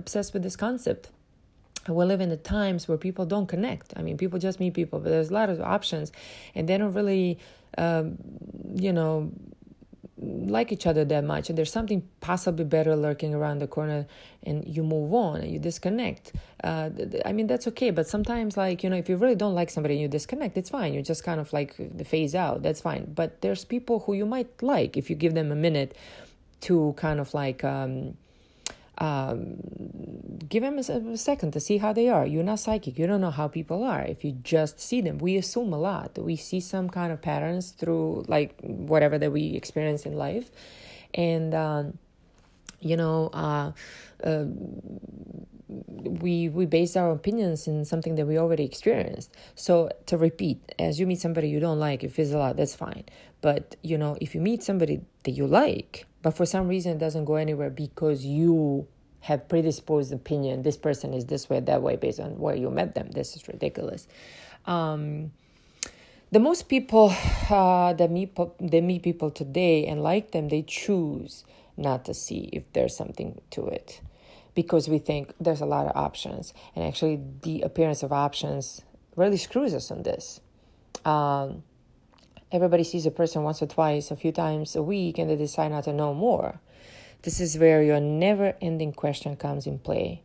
obsessed 0.00 0.32
with 0.32 0.44
this 0.44 0.56
concept. 0.66 1.10
We 1.88 2.04
live 2.04 2.20
in 2.20 2.28
the 2.28 2.42
times 2.58 2.86
where 2.88 2.98
people 2.98 3.24
don't 3.34 3.48
connect. 3.54 3.88
I 3.98 4.02
mean, 4.02 4.16
people 4.16 4.38
just 4.38 4.60
meet 4.60 4.74
people, 4.74 5.00
but 5.00 5.08
there's 5.08 5.30
a 5.30 5.34
lot 5.40 5.48
of 5.48 5.60
options, 5.60 6.12
and 6.54 6.68
they 6.68 6.76
don't 6.78 6.92
really, 6.92 7.38
um, 7.78 8.18
you 8.86 8.92
know, 8.92 9.32
like 10.50 10.72
each 10.72 10.86
other 10.86 11.04
that 11.04 11.24
much 11.24 11.48
and 11.48 11.56
there's 11.58 11.72
something 11.72 12.02
possibly 12.20 12.64
better 12.64 12.96
lurking 12.96 13.34
around 13.34 13.60
the 13.60 13.66
corner 13.66 14.06
and 14.42 14.66
you 14.66 14.82
move 14.82 15.12
on 15.14 15.40
and 15.40 15.50
you 15.50 15.58
disconnect. 15.58 16.32
Uh, 16.64 16.90
i 17.24 17.32
mean 17.32 17.46
that's 17.46 17.68
okay 17.68 17.90
but 17.90 18.06
sometimes 18.06 18.56
like 18.56 18.82
you 18.82 18.90
know 18.90 18.96
if 18.96 19.08
you 19.08 19.16
really 19.16 19.36
don't 19.36 19.54
like 19.54 19.70
somebody 19.70 19.94
and 19.94 20.02
you 20.02 20.08
disconnect 20.08 20.56
it's 20.56 20.70
fine. 20.70 20.94
You 20.94 21.02
just 21.02 21.24
kind 21.24 21.40
of 21.40 21.52
like 21.52 21.74
phase 22.06 22.34
out. 22.34 22.62
That's 22.62 22.80
fine. 22.80 23.12
But 23.14 23.40
there's 23.42 23.64
people 23.64 24.00
who 24.00 24.14
you 24.14 24.26
might 24.26 24.62
like 24.62 24.96
if 24.96 25.08
you 25.10 25.16
give 25.16 25.34
them 25.34 25.52
a 25.52 25.56
minute 25.56 25.96
to 26.62 26.94
kind 26.96 27.20
of 27.20 27.34
like 27.34 27.62
um, 27.64 28.16
um, 28.98 29.56
give 30.48 30.62
them 30.62 30.78
a, 30.78 31.12
a, 31.12 31.16
second 31.16 31.52
to 31.52 31.60
see 31.60 31.78
how 31.78 31.92
they 31.92 32.08
are. 32.08 32.26
You're 32.26 32.42
not 32.42 32.58
psychic. 32.58 32.98
You 32.98 33.06
don't 33.06 33.20
know 33.20 33.30
how 33.30 33.46
people 33.46 33.84
are. 33.84 34.02
If 34.02 34.24
you 34.24 34.32
just 34.32 34.80
see 34.80 35.00
them, 35.00 35.18
we 35.18 35.36
assume 35.36 35.72
a 35.72 35.78
lot. 35.78 36.18
We 36.18 36.34
see 36.34 36.60
some 36.60 36.90
kind 36.90 37.12
of 37.12 37.22
patterns 37.22 37.70
through 37.70 38.24
like 38.26 38.58
whatever 38.60 39.16
that 39.18 39.30
we 39.30 39.54
experience 39.54 40.04
in 40.04 40.14
life, 40.16 40.50
and 41.14 41.54
um, 41.54 41.98
you 42.80 42.96
know, 42.96 43.28
uh, 43.32 43.72
uh, 44.24 44.44
we 45.68 46.48
we 46.48 46.66
base 46.66 46.96
our 46.96 47.12
opinions 47.12 47.68
in 47.68 47.84
something 47.84 48.16
that 48.16 48.26
we 48.26 48.36
already 48.36 48.64
experienced. 48.64 49.30
So 49.54 49.90
to 50.06 50.16
repeat, 50.16 50.74
as 50.78 50.98
you 50.98 51.06
meet 51.06 51.20
somebody 51.20 51.48
you 51.48 51.60
don't 51.60 51.78
like, 51.78 52.02
you 52.02 52.08
fizzle 52.08 52.42
out. 52.42 52.56
That's 52.56 52.74
fine. 52.74 53.04
But 53.42 53.76
you 53.82 53.96
know, 53.96 54.16
if 54.20 54.34
you 54.34 54.40
meet 54.40 54.64
somebody 54.64 55.02
that 55.22 55.32
you 55.32 55.46
like 55.46 56.07
but 56.22 56.32
for 56.32 56.46
some 56.46 56.68
reason 56.68 56.92
it 56.92 56.98
doesn't 56.98 57.24
go 57.24 57.36
anywhere 57.36 57.70
because 57.70 58.24
you 58.24 58.86
have 59.20 59.48
predisposed 59.48 60.12
opinion. 60.12 60.62
This 60.62 60.76
person 60.76 61.12
is 61.12 61.26
this 61.26 61.50
way 61.50 61.60
that 61.60 61.82
way 61.82 61.96
based 61.96 62.20
on 62.20 62.38
where 62.38 62.54
you 62.54 62.70
met 62.70 62.94
them. 62.94 63.10
This 63.10 63.36
is 63.36 63.46
ridiculous. 63.48 64.06
Um, 64.66 65.32
the 66.30 66.38
most 66.38 66.68
people 66.68 67.14
uh, 67.50 67.94
that 67.94 68.10
meet 68.10 68.36
they 68.60 68.80
meet 68.80 69.02
people 69.02 69.30
today 69.30 69.86
and 69.86 70.02
like 70.02 70.32
them 70.32 70.48
they 70.48 70.62
choose 70.62 71.44
not 71.76 72.04
to 72.04 72.14
see 72.14 72.50
if 72.52 72.64
there's 72.72 72.96
something 72.96 73.40
to 73.50 73.66
it. 73.66 74.00
Because 74.54 74.88
we 74.88 74.98
think 74.98 75.32
there's 75.40 75.60
a 75.60 75.66
lot 75.66 75.86
of 75.86 75.96
options. 75.96 76.52
And 76.74 76.84
actually 76.84 77.20
the 77.42 77.62
appearance 77.62 78.02
of 78.02 78.12
options 78.12 78.82
really 79.16 79.36
screws 79.36 79.72
us 79.72 79.90
on 79.90 80.02
this. 80.02 80.40
Um, 81.04 81.62
everybody 82.50 82.84
sees 82.84 83.06
a 83.06 83.10
person 83.10 83.42
once 83.42 83.62
or 83.62 83.66
twice, 83.66 84.10
a 84.10 84.16
few 84.16 84.32
times 84.32 84.76
a 84.76 84.82
week, 84.82 85.18
and 85.18 85.28
they 85.28 85.36
decide 85.36 85.70
not 85.70 85.84
to 85.84 85.92
know 85.92 86.14
more. 86.14 86.60
This 87.22 87.40
is 87.40 87.58
where 87.58 87.82
your 87.82 88.00
never 88.00 88.54
ending 88.60 88.92
question 88.92 89.36
comes 89.36 89.66
in 89.66 89.78
play. 89.78 90.22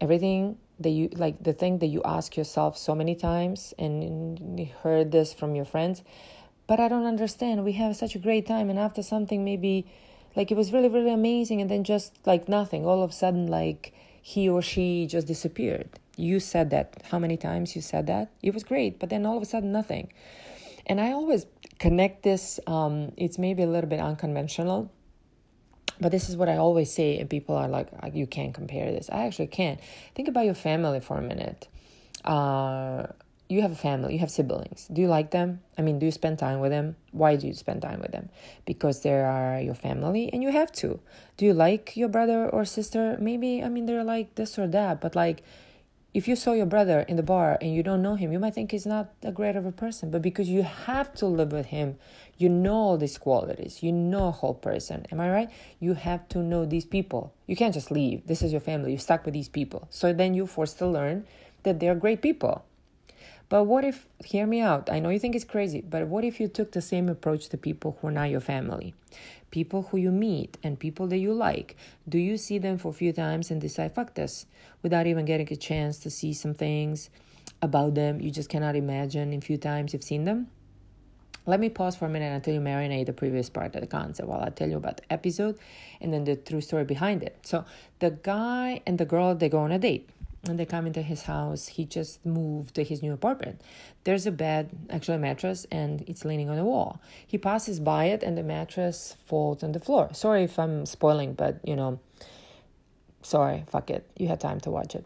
Everything 0.00 0.58
that 0.78 0.90
you 0.90 1.08
like, 1.12 1.42
the 1.42 1.52
thing 1.52 1.78
that 1.78 1.86
you 1.86 2.02
ask 2.04 2.36
yourself 2.36 2.78
so 2.78 2.94
many 2.94 3.14
times, 3.14 3.74
and 3.78 4.58
you 4.58 4.68
heard 4.82 5.10
this 5.10 5.32
from 5.32 5.54
your 5.54 5.64
friends, 5.64 6.02
but 6.66 6.78
I 6.78 6.88
don't 6.88 7.06
understand. 7.06 7.64
We 7.64 7.72
have 7.72 7.96
such 7.96 8.14
a 8.14 8.18
great 8.18 8.46
time, 8.46 8.70
and 8.70 8.78
after 8.78 9.02
something, 9.02 9.44
maybe 9.44 9.86
like 10.36 10.50
it 10.50 10.56
was 10.56 10.72
really, 10.72 10.88
really 10.88 11.12
amazing, 11.12 11.60
and 11.60 11.70
then 11.70 11.82
just 11.82 12.14
like 12.26 12.48
nothing, 12.48 12.86
all 12.86 13.02
of 13.02 13.10
a 13.10 13.12
sudden, 13.12 13.46
like 13.48 13.92
he 14.22 14.48
or 14.48 14.62
she 14.62 15.06
just 15.06 15.26
disappeared. 15.26 15.98
You 16.16 16.40
said 16.40 16.70
that. 16.70 17.02
How 17.10 17.18
many 17.18 17.36
times 17.36 17.74
you 17.74 17.82
said 17.82 18.06
that? 18.08 18.30
It 18.42 18.52
was 18.52 18.64
great, 18.64 18.98
but 18.98 19.08
then 19.08 19.24
all 19.24 19.36
of 19.36 19.42
a 19.42 19.46
sudden, 19.46 19.72
nothing. 19.72 20.12
And 20.88 21.00
I 21.00 21.12
always 21.12 21.46
connect 21.78 22.22
this, 22.22 22.58
um, 22.66 23.12
it's 23.16 23.38
maybe 23.38 23.62
a 23.62 23.66
little 23.66 23.88
bit 23.88 24.00
unconventional 24.00 24.90
but 26.00 26.12
this 26.12 26.28
is 26.28 26.36
what 26.36 26.48
I 26.48 26.56
always 26.56 26.92
say, 26.92 27.18
and 27.18 27.28
people 27.28 27.56
are 27.56 27.68
like, 27.68 27.88
you 28.12 28.26
can't 28.26 28.54
compare 28.54 28.90
this. 28.92 29.08
I 29.10 29.26
actually 29.26 29.48
can. 29.48 29.78
Think 30.14 30.28
about 30.28 30.44
your 30.44 30.54
family 30.54 31.00
for 31.00 31.18
a 31.18 31.22
minute. 31.22 31.68
Uh, 32.24 33.06
you 33.48 33.62
have 33.62 33.72
a 33.72 33.76
family, 33.76 34.12
you 34.12 34.18
have 34.20 34.30
siblings. 34.30 34.88
Do 34.92 35.00
you 35.00 35.08
like 35.08 35.30
them? 35.30 35.60
I 35.78 35.82
mean, 35.82 35.98
do 35.98 36.06
you 36.06 36.12
spend 36.12 36.38
time 36.38 36.60
with 36.60 36.70
them? 36.70 36.96
Why 37.12 37.36
do 37.36 37.46
you 37.46 37.54
spend 37.54 37.82
time 37.82 38.00
with 38.00 38.12
them? 38.12 38.28
Because 38.66 39.00
they 39.00 39.14
are 39.14 39.58
your 39.60 39.74
family 39.74 40.30
and 40.32 40.42
you 40.42 40.50
have 40.50 40.70
to. 40.72 41.00
Do 41.38 41.46
you 41.46 41.54
like 41.54 41.96
your 41.96 42.08
brother 42.08 42.48
or 42.48 42.66
sister? 42.66 43.16
Maybe, 43.18 43.62
I 43.62 43.68
mean, 43.68 43.86
they're 43.86 44.04
like 44.04 44.34
this 44.34 44.58
or 44.58 44.68
that, 44.68 45.00
but 45.00 45.16
like, 45.16 45.42
if 46.14 46.26
you 46.26 46.36
saw 46.36 46.52
your 46.52 46.66
brother 46.66 47.00
in 47.00 47.16
the 47.16 47.22
bar 47.22 47.58
and 47.60 47.74
you 47.74 47.82
don't 47.82 48.00
know 48.00 48.14
him, 48.14 48.32
you 48.32 48.38
might 48.38 48.54
think 48.54 48.70
he's 48.70 48.86
not 48.86 49.12
a 49.22 49.30
great 49.30 49.56
of 49.56 49.66
a 49.66 49.72
person. 49.72 50.10
But 50.10 50.22
because 50.22 50.48
you 50.48 50.62
have 50.62 51.12
to 51.16 51.26
live 51.26 51.52
with 51.52 51.66
him, 51.66 51.96
you 52.38 52.48
know 52.48 52.74
all 52.74 52.96
these 52.96 53.18
qualities. 53.18 53.82
You 53.82 53.92
know 53.92 54.28
a 54.28 54.32
whole 54.32 54.54
person. 54.54 55.06
Am 55.12 55.20
I 55.20 55.30
right? 55.30 55.50
You 55.80 55.94
have 55.94 56.26
to 56.30 56.38
know 56.38 56.64
these 56.64 56.86
people. 56.86 57.34
You 57.46 57.56
can't 57.56 57.74
just 57.74 57.90
leave. 57.90 58.26
This 58.26 58.42
is 58.42 58.52
your 58.52 58.60
family. 58.60 58.92
You're 58.92 59.00
stuck 59.00 59.24
with 59.24 59.34
these 59.34 59.50
people. 59.50 59.86
So 59.90 60.12
then 60.12 60.32
you're 60.32 60.46
forced 60.46 60.78
to 60.78 60.86
learn 60.86 61.26
that 61.64 61.78
they're 61.78 61.94
great 61.94 62.22
people. 62.22 62.64
But 63.48 63.64
what 63.64 63.84
if, 63.84 64.06
hear 64.22 64.46
me 64.46 64.60
out, 64.60 64.90
I 64.90 64.98
know 64.98 65.08
you 65.08 65.18
think 65.18 65.34
it's 65.34 65.44
crazy, 65.44 65.80
but 65.80 66.06
what 66.06 66.22
if 66.22 66.38
you 66.38 66.48
took 66.48 66.72
the 66.72 66.82
same 66.82 67.08
approach 67.08 67.48
to 67.48 67.56
people 67.56 67.96
who 68.00 68.08
are 68.08 68.12
not 68.12 68.28
your 68.28 68.40
family? 68.40 68.94
People 69.50 69.84
who 69.84 69.96
you 69.96 70.10
meet 70.10 70.58
and 70.62 70.78
people 70.78 71.06
that 71.06 71.16
you 71.16 71.32
like. 71.32 71.74
Do 72.06 72.18
you 72.18 72.36
see 72.36 72.58
them 72.58 72.76
for 72.76 72.90
a 72.90 72.92
few 72.92 73.12
times 73.12 73.50
and 73.50 73.58
decide, 73.58 73.94
fuck 73.94 74.14
this, 74.14 74.44
without 74.82 75.06
even 75.06 75.24
getting 75.24 75.50
a 75.50 75.56
chance 75.56 75.98
to 76.00 76.10
see 76.10 76.34
some 76.34 76.52
things 76.52 77.08
about 77.60 77.94
them 77.94 78.20
you 78.20 78.30
just 78.30 78.48
cannot 78.48 78.76
imagine 78.76 79.32
in 79.32 79.40
few 79.40 79.56
times 79.56 79.94
you've 79.94 80.04
seen 80.04 80.24
them? 80.24 80.48
Let 81.46 81.60
me 81.60 81.70
pause 81.70 81.96
for 81.96 82.04
a 82.04 82.10
minute 82.10 82.30
until 82.30 82.52
you 82.52 82.60
marinate 82.60 83.06
the 83.06 83.14
previous 83.14 83.48
part 83.48 83.74
of 83.74 83.80
the 83.80 83.86
concept 83.86 84.28
while 84.28 84.42
I 84.42 84.50
tell 84.50 84.68
you 84.68 84.76
about 84.76 84.98
the 84.98 85.10
episode 85.10 85.58
and 86.02 86.12
then 86.12 86.24
the 86.24 86.36
true 86.36 86.60
story 86.60 86.84
behind 86.84 87.22
it. 87.22 87.38
So, 87.42 87.64
the 88.00 88.10
guy 88.10 88.82
and 88.86 88.98
the 88.98 89.06
girl, 89.06 89.34
they 89.34 89.48
go 89.48 89.60
on 89.60 89.72
a 89.72 89.78
date 89.78 90.10
and 90.46 90.58
they 90.58 90.66
come 90.66 90.86
into 90.86 91.02
his 91.02 91.22
house. 91.22 91.66
He 91.66 91.84
just 91.84 92.24
moved 92.24 92.74
to 92.76 92.84
his 92.84 93.02
new 93.02 93.12
apartment. 93.12 93.60
There's 94.04 94.26
a 94.26 94.30
bed, 94.30 94.70
actually 94.90 95.16
a 95.16 95.20
mattress, 95.20 95.66
and 95.70 96.02
it's 96.06 96.24
leaning 96.24 96.48
on 96.48 96.56
the 96.56 96.64
wall. 96.64 97.00
He 97.26 97.38
passes 97.38 97.80
by 97.80 98.06
it, 98.06 98.22
and 98.22 98.38
the 98.38 98.42
mattress 98.42 99.16
falls 99.26 99.62
on 99.62 99.72
the 99.72 99.80
floor. 99.80 100.10
Sorry 100.12 100.44
if 100.44 100.58
I'm 100.58 100.86
spoiling, 100.86 101.34
but 101.34 101.60
you 101.64 101.76
know, 101.76 101.98
sorry, 103.22 103.64
fuck 103.68 103.90
it. 103.90 104.08
You 104.16 104.28
had 104.28 104.40
time 104.40 104.60
to 104.60 104.70
watch 104.70 104.94
it. 104.94 105.04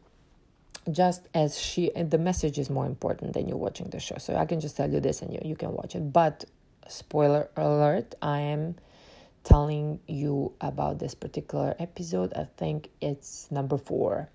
Just 0.91 1.23
as 1.33 1.59
she, 1.59 1.91
the 1.91 2.19
message 2.19 2.59
is 2.59 2.69
more 2.69 2.87
important 2.87 3.35
than 3.35 3.49
you 3.49 3.57
watching 3.57 3.89
the 3.91 4.01
show. 4.01 4.17
So 4.19 4.35
I 4.35 4.47
can 4.47 4.61
just 4.61 4.77
tell 4.77 4.91
you 4.91 5.01
this, 5.01 5.23
and 5.23 5.33
you 5.33 5.41
you 5.45 5.57
can 5.57 5.73
watch 5.73 5.95
it. 5.95 6.13
But 6.13 6.45
spoiler 6.89 7.49
alert, 7.57 8.15
I 8.21 8.41
am 8.41 8.77
telling 9.45 9.99
you 10.07 10.53
about 10.61 10.99
this 10.99 11.15
particular 11.15 11.75
episode. 11.79 12.33
I 12.35 12.47
think 12.57 12.91
it's 13.01 13.51
number 13.51 13.79
four 13.79 14.29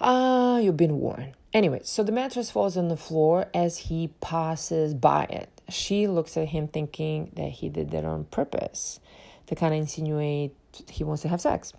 Ah, 0.00 0.54
uh, 0.54 0.58
you've 0.58 0.76
been 0.76 1.00
warned. 1.00 1.32
Anyway, 1.52 1.80
so 1.82 2.02
the 2.02 2.12
mattress 2.12 2.50
falls 2.50 2.76
on 2.76 2.88
the 2.88 2.96
floor 2.96 3.46
as 3.52 3.78
he 3.78 4.08
passes 4.20 4.94
by 4.94 5.24
it. 5.24 5.48
She 5.68 6.06
looks 6.06 6.36
at 6.36 6.48
him 6.48 6.68
thinking 6.68 7.32
that 7.34 7.50
he 7.50 7.68
did 7.68 7.90
that 7.90 8.04
on 8.04 8.24
purpose 8.24 9.00
to 9.46 9.54
kind 9.54 9.74
of 9.74 9.80
insinuate 9.80 10.54
he 10.88 11.04
wants 11.04 11.22
to 11.22 11.28
have 11.28 11.40
sex. 11.40 11.72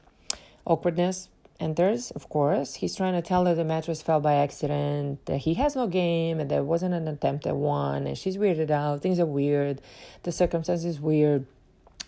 Awkwardness 0.65 1.29
enters, 1.59 2.11
of 2.11 2.29
course. 2.29 2.75
He's 2.75 2.95
trying 2.95 3.13
to 3.13 3.21
tell 3.21 3.45
her 3.45 3.55
the 3.55 3.63
mattress 3.63 4.01
fell 4.01 4.19
by 4.19 4.35
accident, 4.35 5.25
that 5.25 5.37
he 5.37 5.55
has 5.55 5.75
no 5.75 5.87
game, 5.87 6.39
and 6.39 6.49
there 6.49 6.63
wasn't 6.63 6.93
an 6.93 7.07
attempt 7.07 7.45
at 7.45 7.55
one, 7.55 8.07
and 8.07 8.17
she's 8.17 8.37
weirded 8.37 8.71
out. 8.71 9.01
Things 9.01 9.19
are 9.19 9.25
weird. 9.25 9.81
The 10.23 10.31
circumstances 10.31 10.99
weird 10.99 11.45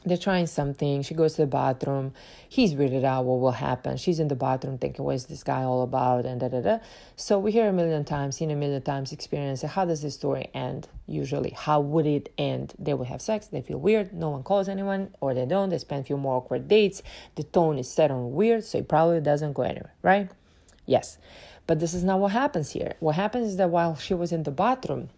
they're 0.04 0.18
trying 0.18 0.48
something. 0.48 1.04
She 1.04 1.14
goes 1.14 1.34
to 1.36 1.44
the 1.44 1.48
bathroom. 1.48 2.14
He's 2.50 2.74
weirded 2.74 3.04
out 3.04 3.26
what 3.26 3.40
will 3.40 3.52
happen. 3.52 3.98
She's 3.98 4.20
in 4.20 4.28
the 4.28 4.36
bathroom 4.36 4.78
thinking, 4.78 5.06
what 5.06 5.16
is 5.16 5.26
this 5.26 5.44
guy 5.44 5.64
all 5.64 5.84
about? 5.84 6.26
And 6.26 6.40
da 6.40 6.48
da 6.48 6.62
da. 6.62 6.80
So 7.16 7.38
we 7.38 7.52
hear 7.52 7.68
a 7.68 7.74
million 7.74 8.04
times, 8.04 8.38
seen 8.38 8.52
a 8.52 8.56
million 8.56 8.82
times, 8.82 9.12
experience. 9.12 9.62
How 9.62 9.86
does 9.86 10.02
this 10.02 10.16
story 10.16 10.50
end? 10.54 10.88
Usually, 11.06 11.52
how 11.52 11.82
would 11.82 12.08
it 12.08 12.34
end? 12.38 12.74
They 12.80 12.94
will 12.94 13.06
have 13.06 13.22
sex. 13.22 13.48
They 13.48 13.62
feel 13.62 13.78
weird. 13.78 14.14
No 14.14 14.30
one 14.30 14.44
calls 14.44 14.68
anyone, 14.68 15.14
or 15.22 15.34
they 15.34 15.46
don't. 15.46 15.70
They 15.70 15.78
spend 15.78 16.02
a 16.02 16.08
few 16.08 16.18
more 16.18 16.38
awkward 16.38 16.68
dates. 16.68 17.04
The 17.36 17.44
tone 17.44 17.78
is 17.78 17.90
set 17.90 18.10
on 18.12 18.34
weird, 18.34 18.64
so 18.64 18.80
it 18.80 18.88
probably 18.88 19.22
doesn't 19.22 19.54
go 19.54 19.64
anywhere, 19.64 19.94
right? 20.02 20.30
Yes. 20.86 21.20
But 21.68 21.80
this 21.80 21.94
is 21.94 22.04
not 22.04 22.20
what 22.20 22.32
happens 22.32 22.72
here. 22.72 22.96
What 23.00 23.16
happens 23.16 23.48
is 23.48 23.58
that 23.58 23.70
while 23.70 23.96
she 23.96 24.14
was 24.14 24.32
in 24.32 24.44
the 24.44 24.52
bathroom, 24.52 25.10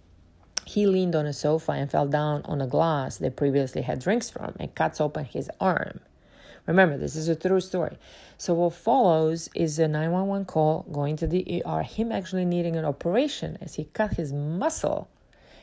he 0.65 0.85
leaned 0.85 1.15
on 1.15 1.25
a 1.25 1.33
sofa 1.33 1.73
and 1.73 1.91
fell 1.91 2.07
down 2.07 2.41
on 2.45 2.61
a 2.61 2.67
glass 2.67 3.17
they 3.17 3.29
previously 3.29 3.81
had 3.81 3.99
drinks 3.99 4.29
from 4.29 4.55
and 4.59 4.73
cuts 4.75 5.01
open 5.01 5.25
his 5.25 5.49
arm. 5.59 5.99
Remember, 6.65 6.97
this 6.97 7.15
is 7.15 7.27
a 7.27 7.35
true 7.35 7.59
story. 7.59 7.97
So, 8.37 8.53
what 8.53 8.73
follows 8.73 9.49
is 9.53 9.79
a 9.79 9.87
911 9.87 10.45
call 10.45 10.85
going 10.91 11.17
to 11.17 11.27
the 11.27 11.63
ER, 11.65 11.81
him 11.81 12.11
actually 12.11 12.45
needing 12.45 12.75
an 12.75 12.85
operation 12.85 13.57
as 13.61 13.75
he 13.75 13.85
cut 13.85 14.13
his 14.13 14.31
muscle 14.31 15.09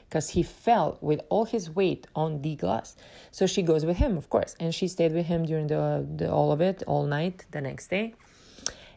because 0.09 0.31
he 0.31 0.43
fell 0.43 0.99
with 1.01 1.21
all 1.29 1.45
his 1.45 1.71
weight 1.71 2.07
on 2.15 2.43
the 2.43 2.57
glass. 2.57 2.97
So, 3.31 3.47
she 3.47 3.63
goes 3.63 3.87
with 3.87 3.97
him, 3.97 4.19
of 4.19 4.29
course, 4.29 4.55
and 4.61 4.75
she 4.75 4.89
stayed 4.89 5.13
with 5.13 5.27
him 5.27 5.47
during 5.47 5.69
the, 5.69 6.07
the 6.17 6.31
all 6.31 6.53
of 6.53 6.61
it, 6.61 6.83
all 6.87 7.07
night 7.07 7.47
the 7.51 7.63
next 7.63 7.89
day. 7.89 8.15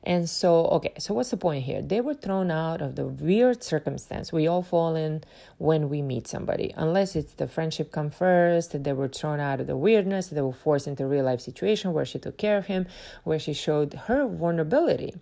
And 0.06 0.30
so, 0.30 0.66
okay, 0.66 0.94
so 1.00 1.14
what's 1.14 1.30
the 1.30 1.38
point 1.38 1.64
here? 1.64 1.82
They 1.82 2.02
were 2.02 2.14
thrown 2.14 2.52
out 2.52 2.82
of 2.82 2.96
the 2.96 3.06
weird 3.06 3.64
circumstance 3.64 4.34
we 4.34 4.48
all 4.48 4.62
fall 4.62 4.96
in 4.96 5.24
when 5.58 5.88
we 5.88 6.02
meet 6.02 6.28
somebody. 6.28 6.74
Unless 6.76 7.16
it's 7.16 7.34
the 7.34 7.48
friendship 7.48 7.92
come 7.92 8.10
first, 8.10 8.84
they 8.84 8.92
were 8.92 9.08
thrown 9.08 9.40
out 9.40 9.62
of 9.62 9.68
the 9.68 9.78
weirdness, 9.78 10.28
they 10.28 10.42
were 10.42 10.52
forced 10.52 10.88
into 10.88 11.08
real 11.08 11.24
life 11.24 11.40
situation 11.40 11.94
where 11.94 12.06
she 12.06 12.20
took 12.20 12.38
care 12.38 12.58
of 12.58 12.66
him, 12.66 12.86
where 13.24 13.40
she 13.40 13.54
showed 13.54 13.94
her 13.94 14.28
vulnerability, 14.28 15.14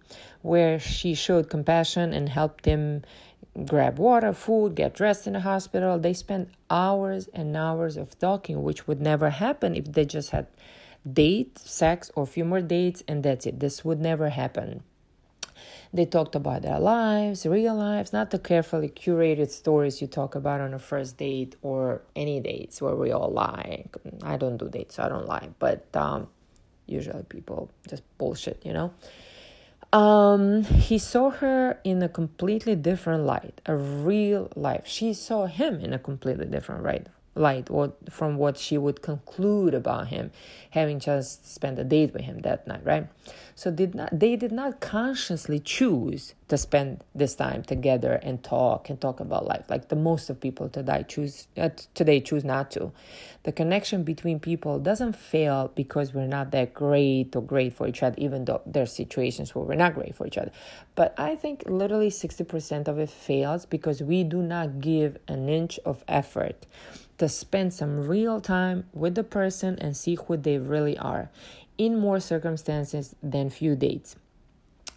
where 0.41 0.79
she 0.79 1.13
showed 1.13 1.47
compassion 1.49 2.11
and 2.11 2.29
helped 2.29 2.65
him 2.65 3.03
grab 3.65 3.99
water, 3.99 4.33
food, 4.33 4.75
get 4.75 4.95
dressed 4.95 5.27
in 5.27 5.33
the 5.33 5.41
hospital. 5.41 5.99
They 5.99 6.13
spent 6.13 6.49
hours 6.69 7.29
and 7.33 7.55
hours 7.55 7.97
of 7.97 8.17
talking, 8.17 8.63
which 8.63 8.87
would 8.87 9.01
never 9.01 9.29
happen 9.29 9.75
if 9.75 9.91
they 9.91 10.05
just 10.05 10.31
had 10.31 10.47
date, 11.11 11.57
sex, 11.59 12.11
or 12.15 12.23
a 12.23 12.27
few 12.27 12.45
more 12.45 12.61
dates, 12.61 13.03
and 13.07 13.23
that's 13.23 13.45
it. 13.45 13.59
This 13.59 13.83
would 13.83 13.99
never 13.99 14.29
happen. 14.29 14.83
They 15.93 16.05
talked 16.05 16.35
about 16.35 16.61
their 16.61 16.79
lives, 16.79 17.45
real 17.45 17.75
lives, 17.75 18.13
not 18.13 18.31
the 18.31 18.39
carefully 18.39 18.87
curated 18.87 19.49
stories 19.49 20.01
you 20.01 20.07
talk 20.07 20.35
about 20.35 20.61
on 20.61 20.73
a 20.73 20.79
first 20.79 21.17
date 21.17 21.57
or 21.61 22.01
any 22.15 22.39
dates 22.39 22.81
where 22.81 22.95
we 22.95 23.11
all 23.11 23.29
lie. 23.29 23.85
I 24.23 24.37
don't 24.37 24.57
do 24.57 24.69
dates, 24.69 24.95
so 24.95 25.03
I 25.03 25.09
don't 25.09 25.25
lie, 25.25 25.49
but 25.59 25.85
um, 25.93 26.27
usually 26.85 27.23
people 27.23 27.69
just 27.89 28.03
bullshit, 28.17 28.61
you 28.65 28.71
know. 28.71 28.93
Um, 29.91 30.63
he 30.63 30.97
saw 30.97 31.29
her 31.29 31.79
in 31.83 32.01
a 32.01 32.07
completely 32.07 32.75
different 32.75 33.25
light, 33.25 33.59
a 33.65 33.75
real 33.75 34.49
life. 34.55 34.87
She 34.87 35.13
saw 35.13 35.47
him 35.47 35.81
in 35.81 35.91
a 35.91 35.99
completely 35.99 36.45
different 36.45 36.83
light 36.83 37.07
light 37.35 37.69
or 37.69 37.93
from 38.09 38.37
what 38.37 38.57
she 38.57 38.77
would 38.77 39.01
conclude 39.01 39.73
about 39.73 40.07
him 40.07 40.31
having 40.71 40.99
just 40.99 41.49
spent 41.49 41.79
a 41.79 41.83
date 41.83 42.13
with 42.13 42.23
him 42.23 42.39
that 42.39 42.67
night 42.67 42.81
right? 42.83 43.07
So 43.55 43.71
did 43.71 43.95
not 43.95 44.09
they 44.17 44.35
did 44.35 44.51
not 44.51 44.79
consciously 44.79 45.59
choose 45.59 46.33
to 46.47 46.57
spend 46.57 47.03
this 47.15 47.35
time 47.35 47.63
together 47.63 48.19
and 48.23 48.43
talk 48.43 48.89
and 48.89 48.99
talk 48.99 49.21
about 49.21 49.45
life. 49.45 49.69
Like 49.69 49.87
the 49.87 49.95
most 49.95 50.29
of 50.29 50.41
people 50.41 50.67
today 50.67 51.05
choose 51.07 51.47
uh, 51.57 51.69
today 51.93 52.19
choose 52.19 52.43
not 52.43 52.71
to. 52.71 52.91
The 53.43 53.51
connection 53.53 54.03
between 54.03 54.39
people 54.39 54.79
doesn't 54.79 55.15
fail 55.15 55.71
because 55.73 56.13
we're 56.13 56.27
not 56.27 56.51
that 56.51 56.73
great 56.73 57.35
or 57.35 57.41
great 57.41 57.73
for 57.73 57.87
each 57.87 58.03
other 58.03 58.15
even 58.17 58.45
though 58.45 58.61
there's 58.65 58.91
situations 58.91 59.55
where 59.55 59.63
we're 59.63 59.75
not 59.75 59.93
great 59.93 60.15
for 60.15 60.27
each 60.27 60.37
other. 60.37 60.51
But 60.95 61.15
i 61.17 61.35
think 61.35 61.63
literally 61.67 62.09
60% 62.09 62.87
of 62.87 62.99
it 62.99 63.09
fails 63.09 63.65
because 63.65 64.01
we 64.01 64.23
do 64.23 64.41
not 64.41 64.81
give 64.81 65.17
an 65.27 65.47
inch 65.47 65.79
of 65.85 66.03
effort 66.07 66.65
to 67.21 67.29
spend 67.29 67.71
some 67.71 68.07
real 68.07 68.41
time 68.41 68.83
with 68.93 69.13
the 69.13 69.23
person 69.23 69.77
and 69.77 69.95
see 69.95 70.15
who 70.15 70.35
they 70.35 70.57
really 70.57 70.97
are 70.97 71.29
in 71.77 71.95
more 71.95 72.19
circumstances 72.19 73.15
than 73.21 73.47
few 73.47 73.75
dates. 73.75 74.15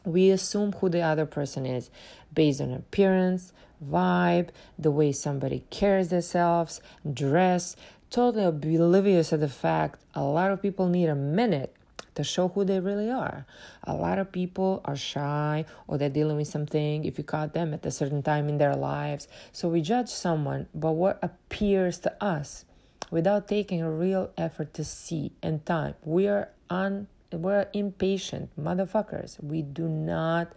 We 0.07 0.31
assume 0.31 0.73
who 0.73 0.89
the 0.89 1.03
other 1.03 1.27
person 1.27 1.67
is 1.67 1.91
based 2.33 2.63
on 2.63 2.73
appearance, 2.73 3.53
vibe, 3.87 4.49
the 4.79 4.91
way 4.91 5.13
somebody 5.13 5.65
carries 5.69 6.09
themselves, 6.09 6.81
dress, 7.13 7.77
totally 8.09 8.45
oblivious 8.45 9.31
of 9.31 9.41
the 9.41 9.49
fact 9.51 10.01
a 10.15 10.23
lot 10.23 10.51
of 10.51 10.63
people 10.63 10.89
need 10.89 11.11
a 11.11 11.15
minute 11.15 11.77
to 12.15 12.25
show 12.25 12.49
who 12.49 12.65
they 12.65 12.81
really 12.81 13.11
are. 13.11 13.47
A 13.85 13.95
lot 13.95 14.19
of 14.19 14.33
people 14.33 14.81
are 14.85 14.97
shy 14.97 15.65
or 15.87 15.99
they're 15.99 16.09
dealing 16.09 16.37
with 16.37 16.49
something 16.49 17.05
if 17.05 17.19
you 17.19 17.25
caught 17.25 17.55
them 17.55 17.75
at 17.75 17.85
a 17.87 17.91
certain 17.91 18.23
time 18.23 18.49
in 18.49 18.59
their 18.59 18.77
lives. 18.77 19.29
So 19.53 19.69
we 19.69 19.81
judge 19.81 20.09
someone 20.09 20.69
by 20.75 20.91
what 20.91 21.19
appears 21.23 21.99
to 22.01 22.25
us 22.25 22.65
without 23.11 23.49
taking 23.49 23.83
a 23.83 23.91
real 23.91 24.31
effort 24.37 24.75
to 24.75 24.85
see 24.85 25.33
and 25.43 25.65
time. 25.67 25.95
We 26.05 26.29
are 26.29 26.51
un 26.71 27.09
we're 27.33 27.67
impatient 27.73 28.51
motherfuckers. 28.61 29.43
We 29.43 29.63
do 29.63 29.89
not 29.89 30.53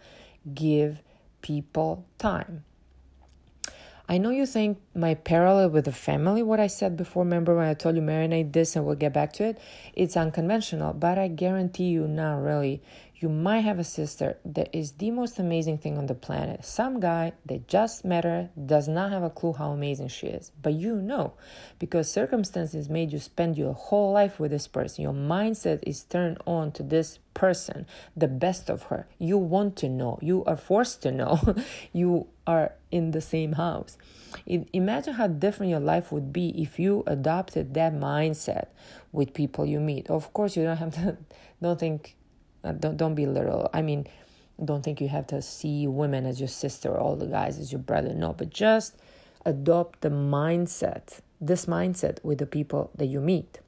give 0.54 1.02
people 1.42 2.06
time. 2.18 2.64
I 4.10 4.16
know 4.16 4.30
you 4.30 4.46
think 4.46 4.78
my 4.94 5.12
parallel 5.12 5.68
with 5.68 5.84
the 5.84 5.92
family, 5.92 6.42
what 6.42 6.60
I 6.60 6.66
said 6.66 6.96
before, 6.96 7.24
remember 7.24 7.54
when 7.54 7.66
I 7.66 7.74
told 7.74 7.94
you 7.94 8.00
marinate 8.00 8.54
this 8.54 8.74
and 8.74 8.86
we'll 8.86 8.94
get 8.94 9.12
back 9.12 9.34
to 9.34 9.44
it? 9.44 9.60
It's 9.92 10.16
unconventional, 10.16 10.94
but 10.94 11.18
I 11.18 11.28
guarantee 11.28 11.90
you, 11.90 12.08
not 12.08 12.36
really. 12.36 12.82
You 13.20 13.28
might 13.28 13.60
have 13.60 13.80
a 13.80 13.84
sister 13.84 14.38
that 14.44 14.68
is 14.72 14.92
the 14.92 15.10
most 15.10 15.40
amazing 15.40 15.78
thing 15.78 15.98
on 15.98 16.06
the 16.06 16.14
planet. 16.14 16.64
Some 16.64 17.00
guy 17.00 17.32
that 17.46 17.66
just 17.66 18.04
met 18.04 18.22
her 18.22 18.50
does 18.64 18.86
not 18.86 19.10
have 19.10 19.24
a 19.24 19.30
clue 19.30 19.54
how 19.54 19.72
amazing 19.72 20.08
she 20.08 20.28
is, 20.28 20.52
but 20.62 20.74
you 20.74 20.94
know 20.96 21.32
because 21.80 22.10
circumstances 22.10 22.88
made 22.88 23.12
you 23.12 23.18
spend 23.18 23.58
your 23.58 23.72
whole 23.72 24.12
life 24.12 24.38
with 24.38 24.52
this 24.52 24.68
person. 24.68 25.02
Your 25.02 25.12
mindset 25.12 25.82
is 25.84 26.04
turned 26.04 26.38
on 26.46 26.70
to 26.72 26.84
this 26.84 27.18
person, 27.34 27.86
the 28.16 28.28
best 28.28 28.70
of 28.70 28.84
her. 28.84 29.08
You 29.18 29.36
want 29.36 29.74
to 29.76 29.88
know, 29.88 30.18
you 30.22 30.44
are 30.44 30.56
forced 30.56 31.02
to 31.02 31.10
know. 31.10 31.56
you 31.92 32.28
are 32.46 32.72
in 32.90 33.10
the 33.10 33.20
same 33.20 33.52
house. 33.52 33.98
Imagine 34.46 35.14
how 35.14 35.26
different 35.26 35.70
your 35.70 35.80
life 35.80 36.12
would 36.12 36.32
be 36.32 36.50
if 36.60 36.78
you 36.78 37.02
adopted 37.06 37.74
that 37.74 37.94
mindset 37.94 38.68
with 39.12 39.34
people 39.34 39.66
you 39.66 39.80
meet. 39.80 40.08
Of 40.08 40.32
course, 40.32 40.56
you 40.56 40.64
don't 40.64 40.76
have 40.76 40.94
to. 41.02 41.16
Don't 41.60 41.80
think. 41.80 42.14
Uh, 42.64 42.72
don't 42.72 42.96
don't 42.96 43.14
be 43.14 43.26
literal. 43.26 43.70
I 43.72 43.82
mean, 43.82 44.06
don't 44.62 44.82
think 44.82 45.00
you 45.00 45.08
have 45.08 45.26
to 45.28 45.40
see 45.40 45.86
women 45.86 46.26
as 46.26 46.40
your 46.40 46.48
sister 46.48 46.90
or 46.90 46.98
all 46.98 47.16
the 47.16 47.26
guys 47.26 47.58
as 47.58 47.72
your 47.72 47.80
brother. 47.80 48.12
No, 48.12 48.32
but 48.32 48.50
just 48.50 48.96
adopt 49.44 50.00
the 50.00 50.10
mindset. 50.10 51.20
This 51.40 51.66
mindset 51.66 52.22
with 52.24 52.38
the 52.38 52.46
people 52.46 52.90
that 52.96 53.06
you 53.06 53.20
meet. 53.20 53.60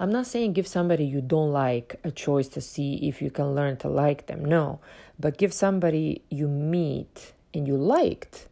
I'm 0.00 0.10
not 0.10 0.26
saying 0.26 0.52
give 0.52 0.66
somebody 0.66 1.04
you 1.04 1.20
don't 1.20 1.52
like 1.52 2.00
a 2.04 2.10
choice 2.10 2.48
to 2.48 2.60
see 2.60 2.94
if 3.08 3.20
you 3.22 3.30
can 3.30 3.54
learn 3.54 3.76
to 3.78 3.88
like 3.88 4.26
them. 4.26 4.44
No, 4.44 4.80
but 5.18 5.38
give 5.38 5.52
somebody 5.52 6.22
you 6.30 6.48
meet 6.48 7.32
and 7.54 7.66
you 7.66 7.76
liked 7.76 8.47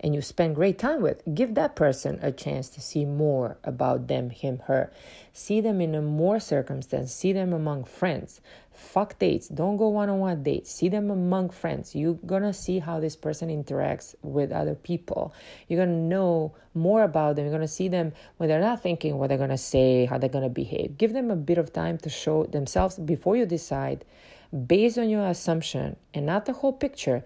and 0.00 0.14
you 0.14 0.22
spend 0.22 0.54
great 0.54 0.78
time 0.78 1.02
with, 1.02 1.22
give 1.34 1.54
that 1.54 1.74
person 1.74 2.18
a 2.22 2.30
chance 2.30 2.68
to 2.70 2.80
see 2.80 3.04
more 3.04 3.56
about 3.64 4.06
them, 4.06 4.30
him, 4.30 4.60
her. 4.66 4.92
See 5.32 5.60
them 5.60 5.80
in 5.80 5.94
a 5.94 6.02
more 6.02 6.38
circumstance, 6.40 7.12
see 7.12 7.32
them 7.32 7.52
among 7.52 7.84
friends. 7.84 8.40
Fuck 8.78 9.18
dates. 9.18 9.48
Don't 9.48 9.76
go 9.76 9.88
one 9.88 10.08
on 10.08 10.20
one 10.20 10.44
dates. 10.44 10.70
See 10.70 10.88
them 10.88 11.10
among 11.10 11.50
friends. 11.50 11.96
You're 11.96 12.14
gonna 12.14 12.52
see 12.52 12.78
how 12.78 13.00
this 13.00 13.16
person 13.16 13.48
interacts 13.48 14.14
with 14.22 14.52
other 14.52 14.76
people. 14.76 15.34
You're 15.66 15.84
gonna 15.84 15.98
know 15.98 16.54
more 16.74 17.02
about 17.02 17.34
them. 17.34 17.44
You're 17.44 17.52
gonna 17.52 17.66
see 17.66 17.88
them 17.88 18.12
when 18.36 18.48
they're 18.48 18.60
not 18.60 18.80
thinking 18.80 19.18
what 19.18 19.28
they're 19.28 19.36
gonna 19.36 19.58
say, 19.58 20.04
how 20.04 20.16
they're 20.16 20.28
gonna 20.28 20.48
behave. 20.48 20.96
Give 20.96 21.12
them 21.12 21.28
a 21.28 21.36
bit 21.36 21.58
of 21.58 21.72
time 21.72 21.98
to 21.98 22.08
show 22.08 22.44
themselves 22.44 23.00
before 23.00 23.36
you 23.36 23.46
decide, 23.46 24.04
based 24.66 24.96
on 24.96 25.10
your 25.10 25.26
assumption 25.26 25.96
and 26.14 26.24
not 26.24 26.46
the 26.46 26.52
whole 26.52 26.72
picture 26.72 27.24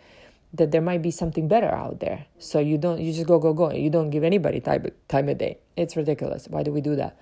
that 0.54 0.70
there 0.70 0.82
might 0.82 1.02
be 1.02 1.10
something 1.10 1.48
better 1.48 1.68
out 1.68 2.00
there. 2.00 2.26
So 2.38 2.58
you 2.58 2.78
don't 2.78 3.00
you 3.00 3.12
just 3.12 3.26
go 3.26 3.38
go 3.38 3.52
go. 3.52 3.72
You 3.72 3.90
don't 3.90 4.10
give 4.10 4.24
anybody 4.24 4.60
time 4.60 4.86
time 5.08 5.28
of 5.28 5.38
day. 5.38 5.58
It's 5.76 5.96
ridiculous. 5.96 6.48
Why 6.48 6.62
do 6.62 6.72
we 6.72 6.80
do 6.80 6.96
that? 6.96 7.16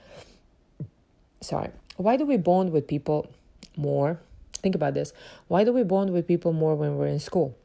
Sorry. 1.40 1.70
Why 1.96 2.16
do 2.16 2.24
we 2.26 2.36
bond 2.36 2.72
with 2.72 2.86
people 2.86 3.30
more? 3.76 4.20
Think 4.54 4.74
about 4.74 4.94
this. 4.94 5.12
Why 5.48 5.64
do 5.64 5.72
we 5.72 5.82
bond 5.84 6.12
with 6.12 6.26
people 6.26 6.52
more 6.52 6.74
when 6.74 6.96
we're 6.96 7.06
in 7.06 7.20
school? 7.20 7.56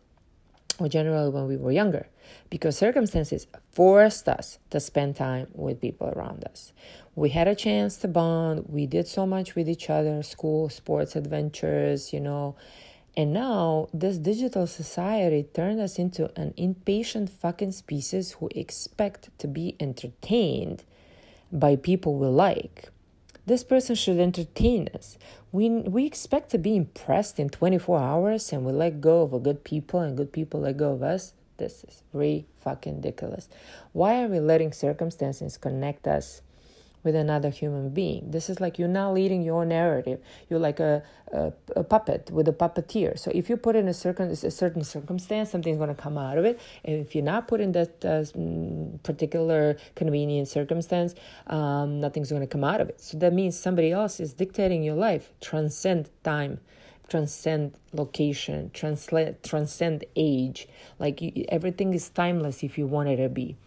Or 0.80 0.90
generally 0.90 1.30
when 1.30 1.48
we 1.48 1.58
were 1.58 1.72
younger? 1.72 2.08
Because 2.50 2.78
circumstances 2.78 3.48
forced 3.72 4.28
us 4.28 4.60
to 4.72 4.80
spend 4.80 5.16
time 5.16 5.48
with 5.54 5.80
people 5.80 6.10
around 6.10 6.44
us. 6.46 6.74
We 7.16 7.30
had 7.30 7.48
a 7.48 7.56
chance 7.56 7.96
to 7.98 8.10
bond. 8.10 8.66
We 8.68 8.86
did 8.86 9.08
so 9.08 9.26
much 9.26 9.56
with 9.56 9.70
each 9.70 9.90
other, 9.90 10.22
school, 10.22 10.70
sports, 10.70 11.16
adventures, 11.16 12.12
you 12.12 12.20
know, 12.20 12.56
and 13.18 13.32
now, 13.32 13.88
this 13.94 14.18
digital 14.18 14.68
society 14.68 15.44
turned 15.54 15.80
us 15.80 15.98
into 15.98 16.32
an 16.40 16.54
impatient 16.58 17.30
fucking 17.30 17.72
species 17.72 18.34
who 18.34 18.50
expect 18.54 19.30
to 19.40 19.48
be 19.48 19.76
entertained 19.80 20.84
by 21.52 21.78
people 21.78 22.16
we 22.16 22.28
like. 22.28 22.90
This 23.46 23.64
person 23.64 23.96
should 23.96 24.20
entertain 24.20 24.90
us. 24.94 25.18
We, 25.54 25.70
we 25.70 26.06
expect 26.06 26.50
to 26.52 26.58
be 26.58 26.76
impressed 26.76 27.40
in 27.40 27.50
24 27.50 28.00
hours 28.00 28.52
and 28.52 28.66
we 28.66 28.74
let 28.74 29.00
go 29.00 29.22
of 29.22 29.34
a 29.34 29.40
good 29.40 29.64
people 29.64 30.02
and 30.02 30.18
good 30.18 30.34
people 30.34 30.62
let 30.62 30.76
go 30.76 30.92
of 30.92 31.02
us. 31.02 31.34
This 31.58 31.86
is 31.86 32.04
re 32.12 32.46
fucking 32.60 32.96
ridiculous. 32.96 33.48
Why 33.94 34.24
are 34.24 34.28
we 34.28 34.42
letting 34.42 34.74
circumstances 34.74 35.58
connect 35.58 36.06
us 36.06 36.42
with 37.06 37.16
another 37.16 37.52
human 37.52 37.90
being. 37.92 38.32
This 38.32 38.50
is 38.50 38.60
like 38.60 38.80
you're 38.80 38.88
not 38.90 39.14
leading 39.14 39.44
your 39.44 39.64
narrative. 39.64 40.20
You're 40.50 40.60
like 40.60 40.80
a, 40.80 41.04
a, 41.32 41.54
a 41.76 41.84
puppet 41.84 42.32
with 42.32 42.48
a 42.48 42.52
puppeteer. 42.52 43.18
So 43.18 43.32
if 43.34 43.48
you 43.48 43.56
put 43.56 43.76
in 43.76 43.88
a 43.88 43.92
a 43.92 43.94
certain 43.94 44.84
circumstance, 44.84 45.52
something's 45.52 45.78
going 45.78 45.96
to 45.96 46.02
come 46.02 46.18
out 46.18 46.38
of 46.38 46.46
it. 46.46 46.60
And 46.84 47.00
if 47.00 47.16
you're 47.16 47.24
not 47.24 47.48
put 47.48 47.62
in 47.62 47.72
that 47.74 48.04
uh, 48.04 48.26
particular 49.04 49.78
convenient 49.94 50.48
circumstance, 50.48 51.14
um, 51.48 52.02
nothing's 52.02 52.32
going 52.32 52.42
to 52.42 52.48
come 52.48 52.64
out 52.64 52.82
of 52.82 52.90
it. 52.90 53.00
So 53.00 53.18
that 53.20 53.32
means 53.32 53.58
somebody 53.58 53.92
else 53.92 54.20
is 54.20 54.34
dictating 54.34 54.84
your 54.84 54.96
life. 54.96 55.32
Transcend 55.40 56.10
time 56.24 56.60
transcend 57.08 57.72
location, 57.94 58.72
transcend 58.74 59.36
transcend 59.44 60.04
age. 60.16 60.68
Like 60.98 61.22
you, 61.22 61.46
everything 61.50 61.94
is 61.94 62.10
timeless 62.10 62.64
if 62.64 62.80
you 62.80 62.88
want 62.88 63.10
it 63.10 63.18
to 63.18 63.30
be, 63.30 63.58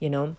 you 0.00 0.10
know 0.10 0.36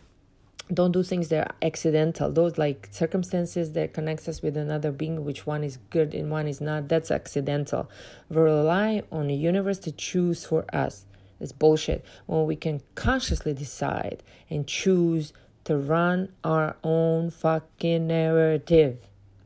don't 0.73 0.91
do 0.91 1.03
things 1.03 1.29
that 1.29 1.47
are 1.47 1.55
accidental. 1.61 2.31
Those 2.31 2.57
like 2.57 2.89
circumstances 2.91 3.73
that 3.73 3.93
connects 3.93 4.27
us 4.27 4.41
with 4.41 4.55
another 4.55 4.91
being 4.91 5.25
which 5.25 5.47
one 5.47 5.63
is 5.63 5.77
good 5.89 6.13
and 6.13 6.29
one 6.29 6.47
is 6.47 6.61
not 6.61 6.87
that's 6.87 7.11
accidental. 7.11 7.89
We 8.29 8.37
rely 8.37 9.03
on 9.11 9.27
the 9.27 9.35
universe 9.35 9.79
to 9.79 9.91
choose 9.91 10.45
for 10.45 10.65
us. 10.73 11.05
It's 11.39 11.51
bullshit. 11.51 12.05
When 12.25 12.45
we 12.45 12.55
can 12.55 12.81
consciously 12.95 13.53
decide 13.53 14.21
and 14.49 14.67
choose 14.67 15.33
to 15.63 15.77
run 15.77 16.29
our 16.43 16.75
own 16.83 17.31
fucking 17.31 18.07
narrative. 18.07 18.97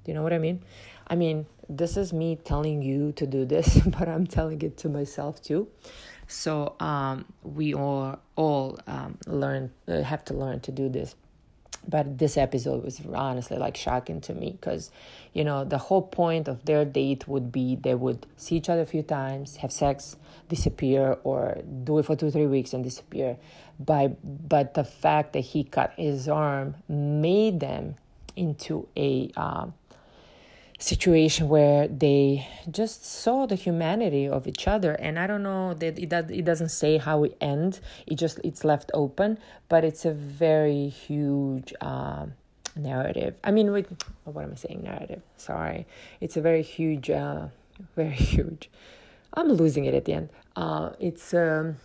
Do 0.03 0.11
you 0.11 0.15
know 0.15 0.23
what 0.23 0.33
i 0.33 0.37
mean? 0.37 0.61
I 1.07 1.15
mean 1.15 1.45
this 1.69 1.97
is 1.97 2.11
me 2.11 2.35
telling 2.35 2.81
you 2.81 3.11
to 3.13 3.25
do 3.25 3.45
this 3.45 3.79
but 3.85 4.07
i'm 4.07 4.27
telling 4.27 4.61
it 4.61 4.77
to 4.77 4.89
myself 4.89 5.41
too 5.41 5.67
so 6.27 6.75
um, 6.79 7.25
we 7.43 7.73
all 7.73 8.19
all 8.35 8.79
um, 8.87 9.17
learn 9.27 9.71
uh, 9.87 10.01
have 10.01 10.23
to 10.25 10.33
learn 10.33 10.59
to 10.61 10.71
do 10.71 10.89
this. 10.89 11.15
But 11.85 12.17
this 12.17 12.37
episode 12.37 12.83
was 12.83 13.01
honestly 13.13 13.57
like 13.57 13.75
shocking 13.75 14.21
to 14.21 14.33
me 14.33 14.51
because, 14.51 14.89
you 15.33 15.43
know, 15.43 15.65
the 15.65 15.77
whole 15.77 16.01
point 16.01 16.47
of 16.47 16.63
their 16.63 16.85
date 16.85 17.27
would 17.27 17.51
be 17.51 17.75
they 17.75 17.93
would 17.93 18.25
see 18.37 18.55
each 18.55 18.69
other 18.69 18.83
a 18.83 18.85
few 18.85 19.03
times, 19.03 19.57
have 19.57 19.71
sex, 19.71 20.15
disappear, 20.47 21.17
or 21.25 21.57
do 21.83 21.99
it 21.99 22.05
for 22.05 22.15
two 22.15 22.31
three 22.31 22.47
weeks 22.47 22.73
and 22.73 22.83
disappear. 22.85 23.37
By 23.79 24.15
but 24.23 24.75
the 24.75 24.85
fact 24.85 25.33
that 25.33 25.41
he 25.41 25.65
cut 25.65 25.93
his 25.97 26.29
arm 26.29 26.75
made 26.87 27.59
them 27.59 27.95
into 28.35 28.87
a 28.95 29.31
um, 29.35 29.73
situation 30.83 31.47
where 31.47 31.87
they 31.87 32.47
just 32.69 33.05
saw 33.05 33.45
the 33.45 33.55
humanity 33.55 34.27
of 34.27 34.47
each 34.47 34.67
other. 34.67 34.93
And 34.93 35.17
i 35.17 35.25
don't 35.25 35.43
know 35.43 35.73
that 35.75 35.97
it, 35.97 36.09
does, 36.09 36.29
it 36.29 36.43
doesn't 36.43 36.69
say 36.69 36.97
how 36.97 37.23
it 37.23 37.37
ends 37.39 37.79
it 38.05 38.15
just 38.15 38.39
it's 38.43 38.63
left 38.65 38.91
open 38.93 39.37
but 39.69 39.83
it's 39.83 40.03
a 40.05 40.13
very 40.13 40.89
huge 40.89 41.73
um, 41.79 42.33
narrative. 42.75 43.35
I 43.43 43.51
mean 43.51 43.71
with 43.71 43.87
what 44.25 44.43
am 44.43 44.51
i 44.51 44.55
saying? 44.55 44.83
Narrative. 44.83 45.21
Sorry. 45.37 45.85
It's 46.19 46.35
a 46.35 46.41
very 46.41 46.63
huge 46.63 47.09
uh, 47.09 47.47
very 47.95 48.11
huge. 48.33 48.69
I'm 49.33 49.49
losing 49.49 49.85
it 49.85 49.93
at 49.93 50.05
the 50.05 50.13
end. 50.13 50.29
Uh, 50.55 50.91
it's 50.99 51.33
um, 51.33 51.77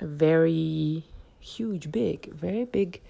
a 0.00 0.06
very 0.06 1.04
huge 1.38 1.90
big 1.90 2.34
very 2.34 2.64
big 2.64 3.00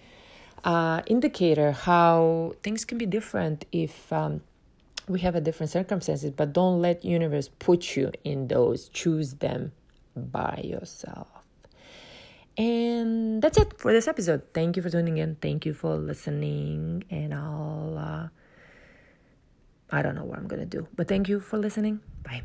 uh, 0.65 1.01
indicator 1.07 1.73
how 1.73 2.55
things 2.63 2.85
can 2.85 2.99
be 2.99 3.07
different 3.07 3.65
if 3.73 4.13
um, 4.13 4.43
we 5.09 5.21
have 5.21 5.35
a 5.35 5.41
different 5.41 5.71
circumstances 5.71 6.31
but 6.31 6.53
don't 6.53 6.81
let 6.81 7.05
universe 7.05 7.49
put 7.59 7.97
you 7.97 8.13
in 8.25 8.49
those. 8.49 8.89
Choose 8.89 9.35
them 9.35 9.73
by 10.17 10.61
yourself. 10.65 11.29
And 12.57 13.41
that's 13.41 13.57
it 13.57 13.79
for 13.79 13.93
this 13.93 14.07
episode. 14.09 14.43
Thank 14.53 14.77
you 14.77 14.83
for 14.83 14.91
tuning 14.91 15.19
in. 15.19 15.37
Thank 15.37 15.65
you 15.65 15.73
for 15.75 15.97
listening. 15.97 17.05
And 17.11 17.35
i'll 17.35 17.97
uh, 17.99 18.29
i 19.93 20.03
don't 20.03 20.15
know 20.15 20.25
what 20.25 20.39
i'm 20.39 20.47
gonna 20.47 20.65
do 20.65 20.87
but 20.95 21.09
thank 21.09 21.29
you 21.29 21.41
for 21.41 21.59
listening. 21.59 22.01
Bye 22.23 22.43